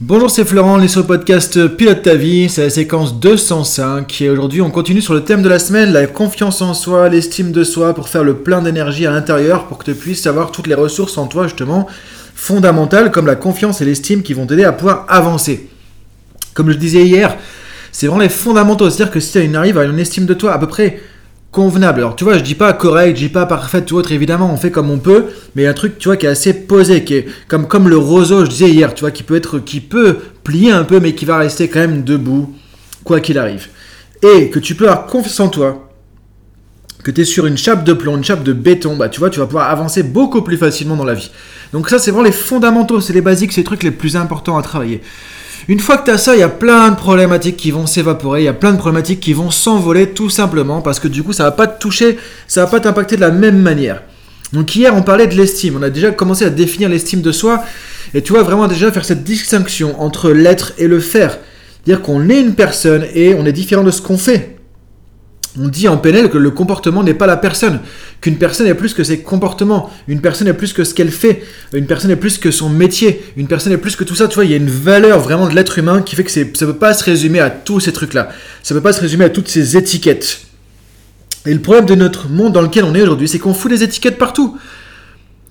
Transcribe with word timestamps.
Bonjour, 0.00 0.30
c'est 0.30 0.44
Florent, 0.44 0.78
on 0.78 0.80
est 0.80 0.86
sur 0.86 1.00
le 1.00 1.08
podcast 1.08 1.66
Pilote 1.66 2.02
ta 2.02 2.14
vie, 2.14 2.48
c'est 2.48 2.62
la 2.62 2.70
séquence 2.70 3.18
205 3.18 4.20
et 4.20 4.30
aujourd'hui 4.30 4.62
on 4.62 4.70
continue 4.70 5.00
sur 5.00 5.12
le 5.12 5.24
thème 5.24 5.42
de 5.42 5.48
la 5.48 5.58
semaine, 5.58 5.92
la 5.92 6.06
confiance 6.06 6.62
en 6.62 6.72
soi, 6.72 7.08
l'estime 7.08 7.50
de 7.50 7.64
soi 7.64 7.94
pour 7.94 8.08
faire 8.08 8.22
le 8.22 8.36
plein 8.36 8.62
d'énergie 8.62 9.06
à 9.06 9.10
l'intérieur 9.10 9.66
pour 9.66 9.76
que 9.76 9.86
tu 9.86 9.94
puisses 9.96 10.24
avoir 10.28 10.52
toutes 10.52 10.68
les 10.68 10.76
ressources 10.76 11.18
en 11.18 11.26
toi 11.26 11.48
justement 11.48 11.88
fondamentales 12.36 13.10
comme 13.10 13.26
la 13.26 13.34
confiance 13.34 13.80
et 13.80 13.84
l'estime 13.84 14.22
qui 14.22 14.34
vont 14.34 14.46
t'aider 14.46 14.62
à 14.62 14.70
pouvoir 14.70 15.04
avancer. 15.08 15.68
Comme 16.54 16.70
je 16.70 16.76
disais 16.76 17.04
hier, 17.04 17.36
c'est 17.90 18.06
vraiment 18.06 18.22
les 18.22 18.28
fondamentaux, 18.28 18.88
c'est-à-dire 18.90 19.12
que 19.12 19.18
si 19.18 19.32
tu 19.32 19.56
arrives 19.56 19.78
à 19.78 19.84
une 19.84 19.98
estime 19.98 20.26
de 20.26 20.34
toi 20.34 20.52
à 20.52 20.60
peu 20.60 20.68
près 20.68 21.00
convenable. 21.50 22.00
Alors 22.00 22.16
tu 22.16 22.24
vois, 22.24 22.36
je 22.36 22.42
dis 22.42 22.54
pas 22.54 22.72
correct, 22.72 23.16
je 23.16 23.22
dis 23.22 23.28
pas 23.28 23.46
parfaite 23.46 23.90
ou 23.92 23.96
autre, 23.96 24.12
évidemment, 24.12 24.52
on 24.52 24.56
fait 24.56 24.70
comme 24.70 24.90
on 24.90 24.98
peut, 24.98 25.26
mais 25.54 25.66
un 25.66 25.72
truc, 25.72 25.98
tu 25.98 26.08
vois, 26.08 26.16
qui 26.16 26.26
est 26.26 26.30
assez 26.30 26.52
posé, 26.52 27.04
qui 27.04 27.14
est 27.14 27.26
comme, 27.48 27.66
comme 27.66 27.88
le 27.88 27.96
roseau, 27.96 28.44
je 28.44 28.50
disais 28.50 28.70
hier, 28.70 28.94
tu 28.94 29.00
vois, 29.00 29.10
qui 29.10 29.22
peut 29.22 29.36
être, 29.36 29.58
qui 29.58 29.80
peut 29.80 30.18
plier 30.44 30.70
un 30.70 30.84
peu, 30.84 31.00
mais 31.00 31.14
qui 31.14 31.24
va 31.24 31.38
rester 31.38 31.68
quand 31.68 31.80
même 31.80 32.04
debout, 32.04 32.54
quoi 33.04 33.20
qu'il 33.20 33.38
arrive. 33.38 33.68
Et 34.22 34.50
que 34.50 34.58
tu 34.58 34.74
peux 34.74 34.88
avoir 34.88 35.06
confiance 35.06 35.40
en 35.40 35.48
toi, 35.48 35.88
que 37.02 37.10
tu 37.10 37.20
es 37.22 37.24
sur 37.24 37.46
une 37.46 37.56
chape 37.56 37.84
de 37.84 37.92
plomb, 37.92 38.16
une 38.16 38.24
chape 38.24 38.42
de 38.42 38.52
béton, 38.52 38.96
bah 38.96 39.08
tu 39.08 39.20
vois, 39.20 39.30
tu 39.30 39.38
vas 39.38 39.46
pouvoir 39.46 39.70
avancer 39.70 40.02
beaucoup 40.02 40.42
plus 40.42 40.56
facilement 40.56 40.96
dans 40.96 41.04
la 41.04 41.14
vie. 41.14 41.30
Donc 41.72 41.88
ça, 41.88 41.98
c'est 41.98 42.10
vraiment 42.10 42.24
les 42.24 42.32
fondamentaux, 42.32 43.00
c'est 43.00 43.12
les 43.12 43.20
basiques, 43.20 43.52
c'est 43.52 43.60
les 43.60 43.64
trucs 43.64 43.82
les 43.82 43.90
plus 43.90 44.16
importants 44.16 44.58
à 44.58 44.62
travailler. 44.62 45.00
Une 45.68 45.80
fois 45.80 45.98
que 45.98 46.06
tu 46.06 46.10
as 46.10 46.16
ça, 46.16 46.34
il 46.34 46.40
y 46.40 46.42
a 46.42 46.48
plein 46.48 46.88
de 46.88 46.96
problématiques 46.96 47.58
qui 47.58 47.70
vont 47.70 47.86
s'évaporer, 47.86 48.40
il 48.40 48.44
y 48.46 48.48
a 48.48 48.54
plein 48.54 48.72
de 48.72 48.78
problématiques 48.78 49.20
qui 49.20 49.34
vont 49.34 49.50
s'envoler 49.50 50.08
tout 50.12 50.30
simplement 50.30 50.80
parce 50.80 50.98
que 50.98 51.08
du 51.08 51.22
coup, 51.22 51.34
ça 51.34 51.44
va 51.44 51.50
pas 51.50 51.66
te 51.66 51.78
toucher, 51.78 52.16
ça 52.46 52.64
va 52.64 52.70
pas 52.70 52.80
t'impacter 52.80 53.16
de 53.16 53.20
la 53.20 53.30
même 53.30 53.58
manière. 53.58 54.02
Donc 54.54 54.74
hier, 54.74 54.96
on 54.96 55.02
parlait 55.02 55.26
de 55.26 55.34
l'estime. 55.34 55.76
On 55.78 55.82
a 55.82 55.90
déjà 55.90 56.10
commencé 56.10 56.46
à 56.46 56.48
définir 56.48 56.88
l'estime 56.88 57.20
de 57.20 57.32
soi 57.32 57.62
et 58.14 58.22
tu 58.22 58.32
vois 58.32 58.44
vraiment 58.44 58.66
déjà 58.66 58.90
faire 58.90 59.04
cette 59.04 59.24
distinction 59.24 60.00
entre 60.00 60.30
l'être 60.30 60.72
et 60.78 60.88
le 60.88 61.00
faire. 61.00 61.38
Dire 61.84 62.00
qu'on 62.00 62.30
est 62.30 62.40
une 62.40 62.54
personne 62.54 63.04
et 63.14 63.34
on 63.34 63.44
est 63.44 63.52
différent 63.52 63.84
de 63.84 63.90
ce 63.90 64.00
qu'on 64.00 64.16
fait. 64.16 64.57
On 65.60 65.68
dit 65.68 65.88
en 65.88 65.96
PNL 65.96 66.30
que 66.30 66.38
le 66.38 66.50
comportement 66.50 67.02
n'est 67.02 67.14
pas 67.14 67.26
la 67.26 67.36
personne, 67.36 67.80
qu'une 68.20 68.36
personne 68.36 68.66
est 68.66 68.74
plus 68.74 68.94
que 68.94 69.02
ses 69.02 69.20
comportements, 69.20 69.90
une 70.06 70.20
personne 70.20 70.46
est 70.46 70.54
plus 70.54 70.72
que 70.72 70.84
ce 70.84 70.94
qu'elle 70.94 71.10
fait, 71.10 71.42
une 71.72 71.86
personne 71.86 72.10
est 72.10 72.16
plus 72.16 72.38
que 72.38 72.50
son 72.50 72.68
métier, 72.68 73.24
une 73.36 73.48
personne 73.48 73.72
est 73.72 73.78
plus 73.78 73.96
que 73.96 74.04
tout 74.04 74.14
ça. 74.14 74.28
Tu 74.28 74.36
vois, 74.36 74.44
il 74.44 74.50
y 74.50 74.54
a 74.54 74.58
une 74.58 74.70
valeur 74.70 75.18
vraiment 75.18 75.48
de 75.48 75.54
l'être 75.54 75.78
humain 75.78 76.02
qui 76.02 76.14
fait 76.14 76.24
que 76.24 76.30
ça 76.30 76.40
ne 76.40 76.44
peut 76.44 76.76
pas 76.76 76.94
se 76.94 77.02
résumer 77.02 77.40
à 77.40 77.50
tous 77.50 77.80
ces 77.80 77.92
trucs-là. 77.92 78.28
Ça 78.62 78.74
ne 78.74 78.78
peut 78.78 78.84
pas 78.84 78.92
se 78.92 79.00
résumer 79.00 79.24
à 79.24 79.30
toutes 79.30 79.48
ces 79.48 79.76
étiquettes. 79.76 80.42
Et 81.46 81.54
le 81.54 81.60
problème 81.60 81.86
de 81.86 81.94
notre 81.94 82.28
monde 82.28 82.52
dans 82.52 82.62
lequel 82.62 82.84
on 82.84 82.94
est 82.94 83.02
aujourd'hui, 83.02 83.26
c'est 83.26 83.38
qu'on 83.38 83.54
fout 83.54 83.70
des 83.70 83.82
étiquettes 83.82 84.18
partout. 84.18 84.58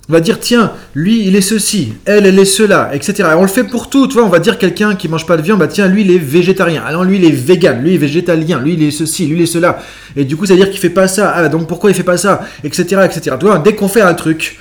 On 0.10 0.14
va 0.14 0.22
dire, 0.22 0.40
tiens, 0.40 0.72
lui, 0.96 1.28
il 1.28 1.36
est 1.36 1.42
ceci, 1.42 1.94
elle, 2.06 2.26
elle 2.26 2.40
est 2.40 2.46
cela, 2.46 2.92
etc. 2.94 3.30
Et 3.32 3.36
on 3.36 3.42
le 3.42 3.50
fait 3.50 3.66
pour 3.66 3.90
tout, 3.90 4.08
tu 4.08 4.14
vois, 4.14 4.24
on 4.24 4.30
va 4.30 4.40
dire 4.40 4.58
quelqu'un 4.58 4.96
qui 4.96 5.10
mange 5.10 5.26
pas 5.26 5.36
de 5.36 5.42
viande, 5.42 5.60
bah 5.60 5.68
tiens, 5.68 5.88
lui, 5.88 6.04
il 6.04 6.12
est 6.12 6.18
végétarien. 6.18 6.82
Alors 6.86 7.04
lui, 7.04 7.18
il 7.18 7.26
est 7.26 7.32
vegan, 7.32 7.82
lui, 7.82 7.92
il 7.92 7.96
est 7.96 7.98
végétalien, 7.98 8.60
lui, 8.60 8.74
il 8.74 8.84
est 8.84 8.92
ceci, 8.92 9.28
lui, 9.28 9.36
il 9.36 9.42
est 9.44 9.48
cela. 9.48 9.80
Et 10.16 10.24
du 10.24 10.38
coup, 10.38 10.46
ça 10.46 10.54
veut 10.54 10.60
dire 10.60 10.70
qu'il 10.70 10.80
fait 10.80 10.90
pas 10.90 11.10
ça. 11.10 11.34
Ah, 11.36 11.50
donc 11.50 11.68
pourquoi 11.68 11.90
il 11.90 11.94
fait 11.94 12.04
pas 12.04 12.16
ça, 12.16 12.48
etc., 12.64 13.02
etc. 13.04 13.36
Tu 13.38 13.46
vois, 13.46 13.60
dès 13.60 13.76
qu'on 13.76 13.90
fait 13.90 14.00
un 14.00 14.14
truc, 14.14 14.58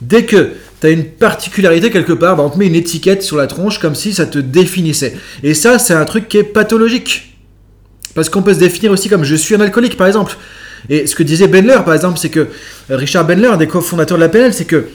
dès 0.00 0.24
que 0.24 0.52
tu 0.80 0.86
as 0.86 0.90
une 0.90 1.04
particularité 1.04 1.90
quelque 1.90 2.12
part, 2.12 2.36
bah, 2.36 2.44
on 2.44 2.50
te 2.50 2.56
met 2.58 2.68
une 2.68 2.76
étiquette 2.76 3.24
sur 3.24 3.38
la 3.38 3.48
tronche 3.48 3.80
comme 3.80 3.96
si 3.96 4.14
ça 4.14 4.24
te 4.24 4.38
définissait. 4.38 5.16
Et 5.42 5.54
ça, 5.54 5.80
c'est 5.80 5.94
un 5.94 6.04
truc 6.04 6.28
qui 6.28 6.38
est 6.38 6.44
pathologique. 6.44 7.36
Parce 8.14 8.28
qu'on 8.28 8.42
peut 8.42 8.54
se 8.54 8.60
définir 8.60 8.92
aussi 8.92 9.08
comme 9.08 9.24
je 9.24 9.34
suis 9.34 9.56
un 9.56 9.60
alcoolique, 9.60 9.96
par 9.96 10.06
exemple. 10.06 10.36
Et 10.88 11.06
ce 11.06 11.14
que 11.14 11.22
disait 11.22 11.48
Benler, 11.48 11.78
par 11.84 11.94
exemple, 11.94 12.18
c'est 12.18 12.28
que 12.28 12.40
euh, 12.40 12.96
Richard 12.96 13.26
Benler, 13.26 13.48
un 13.48 13.56
des 13.56 13.66
cofondateurs 13.66 14.18
de 14.18 14.22
la 14.22 14.28
PNL, 14.28 14.54
c'est 14.54 14.64
que 14.64 14.86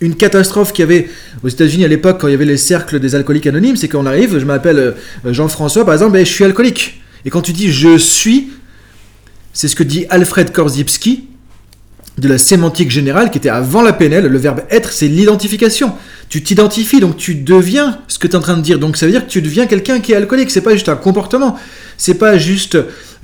une 0.00 0.14
catastrophe 0.14 0.72
qu'il 0.72 0.82
y 0.82 0.88
avait 0.88 1.08
aux 1.42 1.48
États-Unis 1.48 1.84
à 1.84 1.88
l'époque 1.88 2.20
quand 2.20 2.28
il 2.28 2.32
y 2.32 2.34
avait 2.34 2.44
les 2.44 2.56
cercles 2.56 3.00
des 3.00 3.14
alcooliques 3.14 3.46
anonymes, 3.46 3.76
c'est 3.76 3.88
qu'on 3.88 4.06
arrive, 4.06 4.38
je 4.38 4.44
m'appelle 4.44 4.78
euh, 4.78 4.92
Jean-François, 5.32 5.84
par 5.84 5.94
exemple, 5.94 6.16
et 6.16 6.24
je 6.24 6.30
suis 6.32 6.44
alcoolique. 6.44 7.00
Et 7.24 7.30
quand 7.30 7.42
tu 7.42 7.52
dis 7.52 7.72
je 7.72 7.98
suis, 7.98 8.50
c'est 9.52 9.68
ce 9.68 9.74
que 9.74 9.82
dit 9.82 10.06
Alfred 10.08 10.52
Korzybski 10.52 11.24
de 12.18 12.28
la 12.28 12.38
sémantique 12.38 12.90
générale 12.90 13.30
qui 13.30 13.38
était 13.38 13.48
avant 13.48 13.82
la 13.82 13.92
PNL. 13.92 14.26
Le 14.26 14.38
verbe 14.38 14.62
être, 14.70 14.92
c'est 14.92 15.08
l'identification. 15.08 15.92
Tu 16.28 16.42
t'identifies, 16.42 17.00
donc 17.00 17.16
tu 17.16 17.34
deviens 17.36 18.00
ce 18.08 18.18
que 18.18 18.26
tu 18.26 18.34
es 18.34 18.36
en 18.36 18.40
train 18.40 18.56
de 18.56 18.62
dire. 18.62 18.78
Donc 18.78 18.96
ça 18.96 19.06
veut 19.06 19.12
dire 19.12 19.24
que 19.24 19.30
tu 19.30 19.40
deviens 19.40 19.66
quelqu'un 19.66 20.00
qui 20.00 20.12
est 20.12 20.16
alcoolique. 20.16 20.50
C'est 20.50 20.60
pas 20.60 20.72
juste 20.72 20.88
un 20.88 20.96
comportement. 20.96 21.56
C'est 21.96 22.14
pas 22.14 22.36
juste 22.38 22.76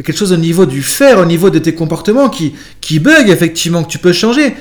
quelque 0.03 0.17
chose 0.17 0.33
au 0.33 0.37
niveau 0.37 0.67
du 0.67 0.83
faire, 0.83 1.19
au 1.19 1.25
niveau 1.25 1.51
de 1.51 1.59
tes 1.59 1.75
comportements 1.75 2.29
qui, 2.29 2.55
qui 2.81 2.99
bug 2.99 3.29
effectivement, 3.29 3.85
que 3.85 3.91
tu 3.91 3.99
peux 3.99 4.13
changer. 4.13 4.55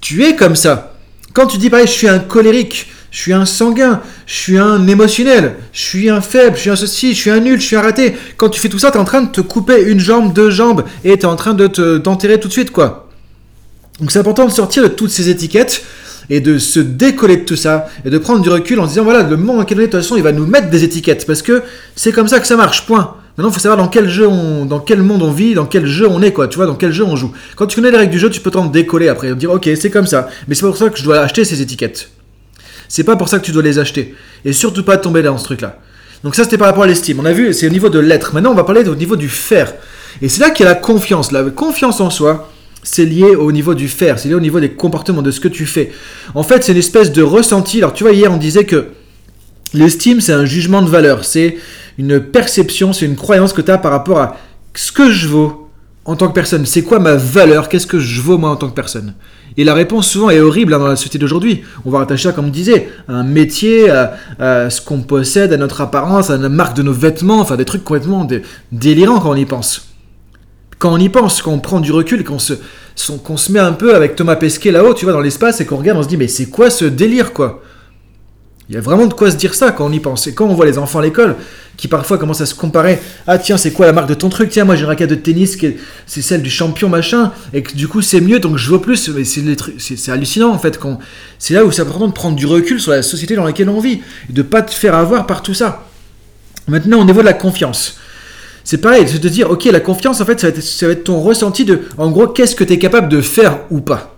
Tu 0.00 0.24
es 0.24 0.36
comme 0.36 0.56
ça. 0.56 0.94
Quand 1.32 1.46
tu 1.46 1.58
dis 1.58 1.70
pareil, 1.70 1.86
je 1.86 1.92
suis 1.92 2.08
un 2.08 2.18
colérique, 2.18 2.88
je 3.10 3.18
suis 3.18 3.32
un 3.32 3.44
sanguin, 3.44 4.00
je 4.26 4.34
suis 4.34 4.58
un 4.58 4.86
émotionnel, 4.86 5.56
je 5.72 5.80
suis 5.80 6.10
un 6.10 6.20
faible, 6.20 6.56
je 6.56 6.62
suis 6.62 6.70
un 6.70 6.76
ceci, 6.76 7.14
je 7.14 7.18
suis 7.18 7.30
un 7.30 7.40
nul, 7.40 7.60
je 7.60 7.66
suis 7.66 7.76
un 7.76 7.82
raté. 7.82 8.14
Quand 8.36 8.48
tu 8.48 8.60
fais 8.60 8.68
tout 8.68 8.78
ça, 8.78 8.90
tu 8.90 8.96
es 8.96 9.00
en 9.00 9.04
train 9.04 9.22
de 9.22 9.30
te 9.30 9.40
couper 9.40 9.82
une 9.82 10.00
jambe, 10.00 10.32
deux 10.32 10.50
jambes, 10.50 10.84
et 11.04 11.18
tu 11.18 11.22
es 11.22 11.26
en 11.26 11.36
train 11.36 11.54
de 11.54 11.66
t'enterrer 11.98 12.40
tout 12.40 12.48
de 12.48 12.52
suite, 12.52 12.70
quoi. 12.70 13.08
Donc 14.00 14.10
c'est 14.10 14.18
important 14.18 14.46
de 14.46 14.50
sortir 14.50 14.82
de 14.82 14.88
toutes 14.88 15.10
ces 15.10 15.28
étiquettes 15.28 15.84
et 16.30 16.40
de 16.40 16.58
se 16.58 16.80
décoller 16.80 17.38
de 17.38 17.44
tout 17.44 17.56
ça 17.56 17.88
et 18.04 18.10
de 18.10 18.18
prendre 18.18 18.40
du 18.40 18.48
recul 18.48 18.80
en 18.80 18.86
disant 18.86 19.04
voilà, 19.04 19.22
le 19.22 19.36
monde 19.36 19.58
en 19.58 19.60
lequel 19.60 19.78
on 19.78 19.80
est, 19.82 19.86
de 19.86 19.90
toute 19.90 20.00
façon, 20.00 20.16
il 20.16 20.22
va 20.22 20.32
nous 20.32 20.46
mettre 20.46 20.70
des 20.70 20.84
étiquettes 20.84 21.26
parce 21.26 21.42
que 21.42 21.62
c'est 21.96 22.12
comme 22.12 22.28
ça 22.28 22.40
que 22.40 22.46
ça 22.46 22.56
marche, 22.56 22.86
point. 22.86 23.16
Maintenant, 23.40 23.52
il 23.52 23.54
faut 23.54 23.60
savoir 23.60 23.78
dans 23.78 23.88
quel 23.88 24.06
jeu 24.06 24.28
on, 24.28 24.66
dans 24.66 24.80
quel 24.80 25.02
monde 25.02 25.22
on 25.22 25.30
vit, 25.30 25.54
dans 25.54 25.64
quel 25.64 25.86
jeu 25.86 26.06
on 26.06 26.20
est, 26.20 26.30
quoi. 26.30 26.46
Tu 26.46 26.56
vois, 26.56 26.66
dans 26.66 26.74
quel 26.74 26.92
jeu 26.92 27.04
on 27.04 27.16
joue. 27.16 27.32
Quand 27.56 27.66
tu 27.66 27.76
connais 27.76 27.90
les 27.90 27.96
règles 27.96 28.12
du 28.12 28.18
jeu, 28.18 28.28
tu 28.28 28.38
peux 28.38 28.50
t'en 28.50 28.66
décoller 28.66 29.08
après, 29.08 29.30
et 29.30 29.34
dire, 29.34 29.50
ok, 29.50 29.66
c'est 29.80 29.88
comme 29.88 30.06
ça. 30.06 30.28
Mais 30.46 30.54
c'est 30.54 30.60
pas 30.60 30.66
pour 30.68 30.76
ça 30.76 30.90
que 30.90 30.98
je 30.98 31.02
dois 31.02 31.20
acheter 31.20 31.46
ces 31.46 31.62
étiquettes. 31.62 32.10
C'est 32.86 33.02
pas 33.02 33.16
pour 33.16 33.30
ça 33.30 33.38
que 33.38 33.46
tu 33.46 33.52
dois 33.52 33.62
les 33.62 33.78
acheter. 33.78 34.14
Et 34.44 34.52
surtout 34.52 34.84
pas 34.84 34.98
tomber 34.98 35.22
dans 35.22 35.38
ce 35.38 35.44
truc-là. 35.44 35.78
Donc 36.22 36.34
ça, 36.34 36.44
c'était 36.44 36.58
par 36.58 36.66
rapport 36.66 36.82
à 36.82 36.86
l'estime. 36.86 37.18
On 37.18 37.24
a 37.24 37.32
vu, 37.32 37.54
c'est 37.54 37.66
au 37.66 37.70
niveau 37.70 37.88
de 37.88 37.98
l'être. 37.98 38.34
Maintenant, 38.34 38.50
on 38.50 38.54
va 38.54 38.64
parler 38.64 38.86
au 38.86 38.94
niveau 38.94 39.16
du 39.16 39.30
faire. 39.30 39.72
Et 40.20 40.28
c'est 40.28 40.42
là 40.42 40.50
qu'il 40.50 40.66
y 40.66 40.68
a 40.68 40.72
la 40.72 40.78
confiance. 40.78 41.32
La 41.32 41.44
confiance 41.44 42.02
en 42.02 42.10
soi, 42.10 42.50
c'est 42.82 43.06
lié 43.06 43.36
au 43.36 43.52
niveau 43.52 43.72
du 43.72 43.88
faire, 43.88 44.18
c'est 44.18 44.28
lié 44.28 44.34
au 44.34 44.40
niveau 44.40 44.60
des 44.60 44.72
comportements, 44.72 45.22
de 45.22 45.30
ce 45.30 45.40
que 45.40 45.48
tu 45.48 45.64
fais. 45.64 45.92
En 46.34 46.42
fait, 46.42 46.62
c'est 46.62 46.72
une 46.72 46.78
espèce 46.78 47.10
de 47.10 47.22
ressenti. 47.22 47.78
Alors, 47.78 47.94
tu 47.94 48.04
vois, 48.04 48.12
hier, 48.12 48.30
on 48.30 48.36
disait 48.36 48.64
que 48.64 48.88
l'estime, 49.72 50.20
c'est 50.20 50.34
un 50.34 50.44
jugement 50.44 50.82
de 50.82 50.90
valeur. 50.90 51.24
C'est 51.24 51.56
une 51.98 52.20
perception, 52.20 52.92
c'est 52.92 53.06
une 53.06 53.16
croyance 53.16 53.52
que 53.52 53.60
tu 53.60 53.70
as 53.70 53.78
par 53.78 53.92
rapport 53.92 54.18
à 54.18 54.36
ce 54.74 54.92
que 54.92 55.10
je 55.10 55.28
vaux 55.28 55.70
en 56.04 56.16
tant 56.16 56.28
que 56.28 56.32
personne. 56.32 56.66
C'est 56.66 56.82
quoi 56.82 56.98
ma 56.98 57.14
valeur? 57.14 57.68
Qu'est-ce 57.68 57.86
que 57.86 57.98
je 57.98 58.20
vaux 58.20 58.38
moi 58.38 58.50
en 58.50 58.56
tant 58.56 58.68
que 58.68 58.74
personne? 58.74 59.14
Et 59.56 59.64
la 59.64 59.74
réponse 59.74 60.08
souvent 60.08 60.30
est 60.30 60.40
horrible 60.40 60.74
hein, 60.74 60.78
dans 60.78 60.86
la 60.86 60.96
société 60.96 61.18
d'aujourd'hui. 61.18 61.62
On 61.84 61.90
va 61.90 61.98
rattacher 61.98 62.28
ça, 62.28 62.32
comme 62.32 62.46
on 62.46 62.50
disait, 62.50 62.88
à 63.08 63.14
un 63.14 63.24
métier, 63.24 63.90
à, 63.90 64.70
ce 64.70 64.80
qu'on 64.80 65.02
possède, 65.02 65.52
à 65.52 65.56
notre 65.56 65.80
apparence, 65.80 66.30
à 66.30 66.36
la 66.36 66.48
marque 66.48 66.76
de 66.76 66.82
nos 66.82 66.92
vêtements, 66.92 67.40
enfin 67.40 67.56
des 67.56 67.64
trucs 67.64 67.84
complètement 67.84 68.26
délirants 68.72 69.20
quand 69.20 69.30
on 69.30 69.36
y 69.36 69.44
pense. 69.44 69.88
Quand 70.78 70.92
on 70.92 70.98
y 70.98 71.08
pense, 71.08 71.42
quand 71.42 71.52
on 71.52 71.58
prend 71.58 71.80
du 71.80 71.92
recul, 71.92 72.24
qu'on 72.24 72.38
se, 72.38 72.54
qu'on 73.22 73.36
se 73.36 73.52
met 73.52 73.58
un 73.58 73.72
peu 73.72 73.94
avec 73.94 74.16
Thomas 74.16 74.36
Pesquet 74.36 74.70
là-haut, 74.70 74.94
tu 74.94 75.04
vois, 75.04 75.12
dans 75.12 75.20
l'espace, 75.20 75.60
et 75.60 75.66
qu'on 75.66 75.76
regarde, 75.76 75.98
on 75.98 76.02
se 76.02 76.08
dit, 76.08 76.16
mais 76.16 76.28
c'est 76.28 76.46
quoi 76.46 76.70
ce 76.70 76.84
délire, 76.84 77.32
quoi? 77.32 77.62
Il 78.70 78.74
y 78.74 78.76
a 78.76 78.80
vraiment 78.80 79.08
de 79.08 79.14
quoi 79.14 79.32
se 79.32 79.36
dire 79.36 79.52
ça 79.52 79.72
quand 79.72 79.84
on 79.84 79.92
y 79.92 79.98
pense. 79.98 80.28
Et 80.28 80.32
quand 80.32 80.46
on 80.46 80.54
voit 80.54 80.64
les 80.64 80.78
enfants 80.78 81.00
à 81.00 81.02
l'école 81.02 81.34
qui 81.76 81.88
parfois 81.88 82.18
commencent 82.18 82.40
à 82.40 82.46
se 82.46 82.54
comparer, 82.54 83.00
ah 83.26 83.36
tiens, 83.36 83.56
c'est 83.56 83.72
quoi 83.72 83.86
la 83.86 83.92
marque 83.92 84.08
de 84.08 84.14
ton 84.14 84.28
truc? 84.28 84.48
Tiens, 84.48 84.64
moi 84.64 84.76
j'ai 84.76 84.82
une 84.82 84.86
raquette 84.86 85.10
de 85.10 85.16
tennis, 85.16 85.58
c'est 86.06 86.22
celle 86.22 86.40
du 86.40 86.50
champion 86.50 86.88
machin, 86.88 87.32
et 87.52 87.64
que 87.64 87.74
du 87.74 87.88
coup 87.88 88.00
c'est 88.00 88.20
mieux, 88.20 88.38
donc 88.38 88.58
je 88.58 88.70
veux 88.70 88.80
plus. 88.80 89.10
C'est 89.24 90.12
hallucinant 90.12 90.52
en 90.52 90.58
fait. 90.58 90.78
C'est 91.40 91.54
là 91.54 91.64
où 91.64 91.72
c'est 91.72 91.82
important 91.82 92.06
de 92.06 92.12
prendre 92.12 92.36
du 92.36 92.46
recul 92.46 92.80
sur 92.80 92.92
la 92.92 93.02
société 93.02 93.34
dans 93.34 93.44
laquelle 93.44 93.68
on 93.68 93.80
vit, 93.80 94.02
et 94.28 94.32
de 94.32 94.42
pas 94.42 94.62
te 94.62 94.72
faire 94.72 94.94
avoir 94.94 95.26
par 95.26 95.42
tout 95.42 95.54
ça. 95.54 95.88
Maintenant, 96.68 97.00
au 97.00 97.04
niveau 97.04 97.22
de 97.22 97.26
la 97.26 97.32
confiance. 97.32 97.98
C'est 98.62 98.78
pareil, 98.78 99.04
c'est 99.08 99.18
de 99.18 99.28
dire, 99.28 99.50
ok, 99.50 99.64
la 99.64 99.80
confiance, 99.80 100.20
en 100.20 100.24
fait, 100.26 100.38
ça 100.38 100.48
va 100.48 100.56
être, 100.56 100.62
ça 100.62 100.86
va 100.86 100.92
être 100.92 101.02
ton 101.02 101.20
ressenti 101.20 101.64
de, 101.64 101.80
en 101.98 102.08
gros, 102.10 102.28
qu'est-ce 102.28 102.54
que 102.54 102.62
tu 102.62 102.74
es 102.74 102.78
capable 102.78 103.08
de 103.08 103.20
faire 103.20 103.58
ou 103.70 103.80
pas. 103.80 104.16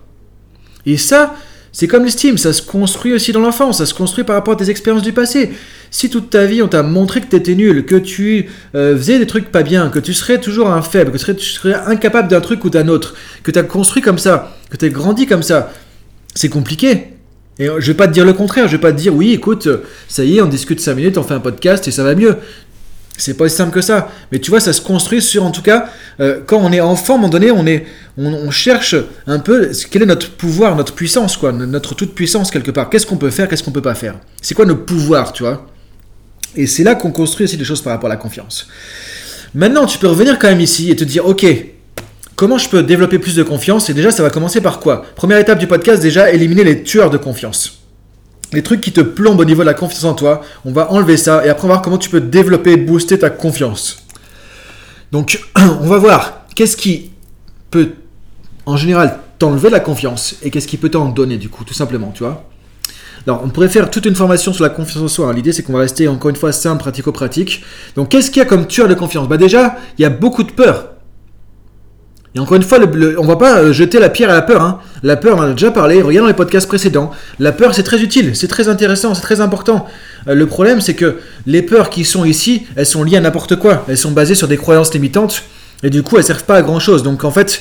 Et 0.84 0.98
ça, 0.98 1.36
c'est 1.72 1.88
comme 1.88 2.04
l'estime, 2.04 2.36
ça 2.36 2.52
se 2.52 2.60
construit 2.60 3.14
aussi 3.14 3.32
dans 3.32 3.40
l'enfance, 3.40 3.78
ça 3.78 3.86
se 3.86 3.94
construit 3.94 4.24
par 4.24 4.36
rapport 4.36 4.54
à 4.54 4.56
tes 4.56 4.68
expériences 4.68 5.02
du 5.02 5.14
passé. 5.14 5.52
Si 5.90 6.10
toute 6.10 6.28
ta 6.28 6.44
vie 6.44 6.60
on 6.60 6.68
t'a 6.68 6.82
montré 6.82 7.22
que 7.22 7.26
tu 7.26 7.36
étais 7.36 7.54
nul, 7.54 7.86
que 7.86 7.96
tu 7.96 8.50
euh, 8.74 8.96
faisais 8.96 9.18
des 9.18 9.26
trucs 9.26 9.50
pas 9.50 9.62
bien, 9.62 9.88
que 9.88 9.98
tu 9.98 10.12
serais 10.12 10.38
toujours 10.38 10.70
un 10.70 10.82
faible, 10.82 11.12
que 11.12 11.32
tu 11.32 11.46
serais, 11.46 11.74
incapable 11.86 12.28
d'un 12.28 12.42
truc 12.42 12.64
ou 12.66 12.70
d'un 12.70 12.88
autre, 12.88 13.14
que 13.42 13.50
tu 13.50 13.58
as 13.58 13.62
construit 13.62 14.02
comme 14.02 14.18
ça, 14.18 14.54
que 14.68 14.76
tu 14.76 14.84
as 14.84 14.90
grandi 14.90 15.26
comme 15.26 15.42
ça, 15.42 15.72
c'est 16.34 16.50
compliqué. 16.50 17.08
Et 17.58 17.66
je 17.66 17.86
vais 17.86 17.96
pas 17.96 18.06
te 18.06 18.12
dire 18.12 18.24
le 18.24 18.32
contraire, 18.34 18.66
je 18.66 18.72
vais 18.72 18.80
pas 18.80 18.92
te 18.92 18.98
dire 18.98 19.14
oui, 19.14 19.32
écoute, 19.32 19.68
ça 20.08 20.24
y 20.24 20.36
est, 20.36 20.42
on 20.42 20.48
discute 20.48 20.80
5 20.80 20.94
minutes, 20.94 21.18
on 21.18 21.22
fait 21.22 21.34
un 21.34 21.40
podcast 21.40 21.88
et 21.88 21.90
ça 21.90 22.04
va 22.04 22.14
mieux. 22.14 22.36
C'est 23.18 23.34
pas 23.34 23.44
aussi 23.44 23.56
simple 23.56 23.72
que 23.72 23.80
ça. 23.80 24.10
Mais 24.30 24.38
tu 24.38 24.50
vois, 24.50 24.60
ça 24.60 24.72
se 24.72 24.80
construit 24.80 25.20
sur, 25.20 25.44
en 25.44 25.50
tout 25.50 25.62
cas, 25.62 25.90
euh, 26.20 26.40
quand 26.46 26.58
on 26.58 26.72
est 26.72 26.80
enfant, 26.80 27.14
à 27.14 27.16
un 27.16 27.20
moment 27.20 27.28
donné, 27.28 27.50
on, 27.50 27.66
est, 27.66 27.86
on, 28.16 28.50
cherche 28.50 28.96
un 29.26 29.38
peu 29.38 29.70
quel 29.90 30.02
est 30.02 30.06
notre 30.06 30.30
pouvoir, 30.30 30.76
notre 30.76 30.94
puissance, 30.94 31.36
quoi, 31.36 31.52
notre 31.52 31.94
toute 31.94 32.14
puissance 32.14 32.50
quelque 32.50 32.70
part. 32.70 32.90
Qu'est-ce 32.90 33.06
qu'on 33.06 33.18
peut 33.18 33.30
faire, 33.30 33.48
qu'est-ce 33.48 33.62
qu'on 33.62 33.70
peut 33.70 33.82
pas 33.82 33.94
faire? 33.94 34.14
C'est 34.40 34.54
quoi 34.54 34.64
nos 34.64 34.76
pouvoirs, 34.76 35.32
tu 35.32 35.42
vois? 35.42 35.66
Et 36.56 36.66
c'est 36.66 36.84
là 36.84 36.94
qu'on 36.94 37.12
construit 37.12 37.44
aussi 37.44 37.56
des 37.56 37.64
choses 37.64 37.82
par 37.82 37.92
rapport 37.92 38.10
à 38.10 38.12
la 38.12 38.18
confiance. 38.18 38.66
Maintenant, 39.54 39.86
tu 39.86 39.98
peux 39.98 40.08
revenir 40.08 40.38
quand 40.38 40.48
même 40.48 40.60
ici 40.60 40.90
et 40.90 40.96
te 40.96 41.04
dire, 41.04 41.26
ok, 41.26 41.46
comment 42.34 42.58
je 42.58 42.68
peux 42.68 42.82
développer 42.82 43.18
plus 43.18 43.36
de 43.36 43.42
confiance? 43.42 43.90
Et 43.90 43.94
déjà, 43.94 44.10
ça 44.10 44.22
va 44.22 44.30
commencer 44.30 44.60
par 44.60 44.80
quoi? 44.80 45.04
Première 45.14 45.38
étape 45.38 45.58
du 45.58 45.66
podcast, 45.66 46.02
déjà, 46.02 46.32
éliminer 46.32 46.64
les 46.64 46.82
tueurs 46.82 47.10
de 47.10 47.18
confiance. 47.18 47.81
Les 48.52 48.62
trucs 48.62 48.80
qui 48.80 48.92
te 48.92 49.00
plombent 49.00 49.40
au 49.40 49.44
niveau 49.44 49.62
de 49.62 49.66
la 49.66 49.74
confiance 49.74 50.04
en 50.04 50.14
toi, 50.14 50.42
on 50.64 50.72
va 50.72 50.92
enlever 50.92 51.16
ça 51.16 51.44
et 51.44 51.48
après 51.48 51.64
on 51.64 51.68
va 51.68 51.74
voir 51.74 51.82
comment 51.82 51.98
tu 51.98 52.10
peux 52.10 52.20
développer, 52.20 52.76
booster 52.76 53.18
ta 53.18 53.30
confiance. 53.30 54.02
Donc, 55.12 55.40
on 55.56 55.86
va 55.86 55.98
voir 55.98 56.42
qu'est-ce 56.54 56.76
qui 56.76 57.10
peut, 57.70 57.90
en 58.66 58.76
général, 58.76 59.18
t'enlever 59.38 59.70
la 59.70 59.80
confiance 59.80 60.36
et 60.42 60.50
qu'est-ce 60.50 60.68
qui 60.68 60.76
peut 60.76 60.88
t'en 60.88 61.08
donner, 61.08 61.36
du 61.36 61.48
coup, 61.48 61.64
tout 61.64 61.74
simplement, 61.74 62.12
tu 62.14 62.22
vois. 62.22 62.44
Alors, 63.26 63.42
on 63.44 63.50
pourrait 63.50 63.68
faire 63.68 63.90
toute 63.90 64.06
une 64.06 64.16
formation 64.16 64.52
sur 64.52 64.64
la 64.64 64.70
confiance 64.70 65.02
en 65.02 65.08
soi. 65.08 65.28
Hein. 65.28 65.32
L'idée, 65.32 65.52
c'est 65.52 65.62
qu'on 65.62 65.74
va 65.74 65.80
rester 65.80 66.08
encore 66.08 66.30
une 66.30 66.36
fois 66.36 66.50
simple, 66.50 66.80
pratico-pratique. 66.80 67.62
Donc, 67.94 68.08
qu'est-ce 68.08 68.30
qu'il 68.30 68.38
y 68.38 68.42
a 68.42 68.46
comme 68.46 68.66
tueur 68.66 68.88
de 68.88 68.94
confiance? 68.94 69.28
Bah, 69.28 69.36
déjà, 69.36 69.76
il 69.98 70.02
y 70.02 70.04
a 70.04 70.10
beaucoup 70.10 70.42
de 70.42 70.50
peur. 70.50 70.91
Et 72.34 72.38
encore 72.38 72.56
une 72.56 72.62
fois, 72.62 72.78
le, 72.78 73.20
on 73.20 73.26
va 73.26 73.36
pas 73.36 73.58
euh, 73.58 73.72
jeter 73.72 73.98
la 73.98 74.08
pierre 74.08 74.30
à 74.30 74.34
la 74.34 74.42
peur. 74.42 74.62
Hein. 74.62 74.80
La 75.02 75.16
peur, 75.16 75.36
on 75.36 75.40
en 75.40 75.50
a 75.50 75.52
déjà 75.52 75.70
parlé, 75.70 76.00
regarde 76.00 76.24
dans 76.24 76.28
les 76.28 76.34
podcasts 76.34 76.66
précédents. 76.66 77.10
La 77.38 77.52
peur, 77.52 77.74
c'est 77.74 77.82
très 77.82 78.00
utile, 78.00 78.34
c'est 78.34 78.48
très 78.48 78.68
intéressant, 78.68 79.14
c'est 79.14 79.20
très 79.22 79.40
important. 79.40 79.86
Euh, 80.28 80.34
le 80.34 80.46
problème, 80.46 80.80
c'est 80.80 80.94
que 80.94 81.18
les 81.46 81.60
peurs 81.60 81.90
qui 81.90 82.04
sont 82.04 82.24
ici, 82.24 82.66
elles 82.74 82.86
sont 82.86 83.04
liées 83.04 83.18
à 83.18 83.20
n'importe 83.20 83.56
quoi. 83.56 83.84
Elles 83.88 83.98
sont 83.98 84.12
basées 84.12 84.34
sur 84.34 84.48
des 84.48 84.56
croyances 84.56 84.94
limitantes. 84.94 85.42
Et 85.82 85.90
du 85.90 86.02
coup, 86.02 86.16
elles 86.16 86.24
servent 86.24 86.44
pas 86.44 86.56
à 86.56 86.62
grand 86.62 86.80
chose. 86.80 87.02
Donc 87.02 87.24
en 87.24 87.30
fait, 87.30 87.60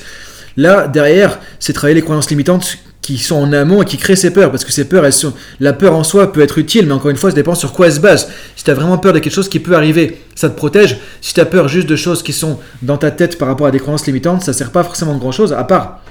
là, 0.55 0.87
derrière, 0.87 1.39
c'est 1.59 1.73
travailler 1.73 1.95
les 1.95 2.03
croyances 2.03 2.29
limitantes 2.29 2.77
qui 3.01 3.17
sont 3.17 3.35
en 3.35 3.51
amont 3.51 3.81
et 3.81 3.85
qui 3.85 3.97
créent 3.97 4.15
ces 4.15 4.31
peurs. 4.31 4.51
Parce 4.51 4.63
que 4.63 4.71
ces 4.71 4.85
peurs, 4.85 5.05
elles 5.05 5.13
sont... 5.13 5.33
la 5.59 5.73
peur 5.73 5.95
en 5.95 6.03
soi 6.03 6.31
peut 6.31 6.41
être 6.41 6.57
utile, 6.57 6.85
mais 6.85 6.93
encore 6.93 7.09
une 7.11 7.17
fois, 7.17 7.31
ça 7.31 7.35
dépend 7.35 7.55
sur 7.55 7.73
quoi 7.73 7.87
elle 7.87 7.93
se 7.93 7.99
base. 7.99 8.29
Si 8.55 8.63
tu 8.63 8.71
as 8.71 8.73
vraiment 8.73 8.97
peur 8.97 9.13
de 9.13 9.19
quelque 9.19 9.33
chose 9.33 9.49
qui 9.49 9.59
peut 9.59 9.75
arriver, 9.75 10.21
ça 10.35 10.49
te 10.49 10.55
protège. 10.55 10.97
Si 11.21 11.33
tu 11.33 11.39
as 11.39 11.45
peur 11.45 11.67
juste 11.67 11.87
de 11.87 11.95
choses 11.95 12.23
qui 12.23 12.33
sont 12.33 12.59
dans 12.81 12.97
ta 12.97 13.11
tête 13.11 13.37
par 13.37 13.47
rapport 13.47 13.67
à 13.67 13.71
des 13.71 13.79
croyances 13.79 14.05
limitantes, 14.05 14.43
ça 14.43 14.53
sert 14.53 14.71
pas 14.71 14.83
forcément 14.83 15.13
de 15.13 15.19
grand 15.19 15.31
chose, 15.31 15.53
à 15.53 15.63
part 15.63 16.01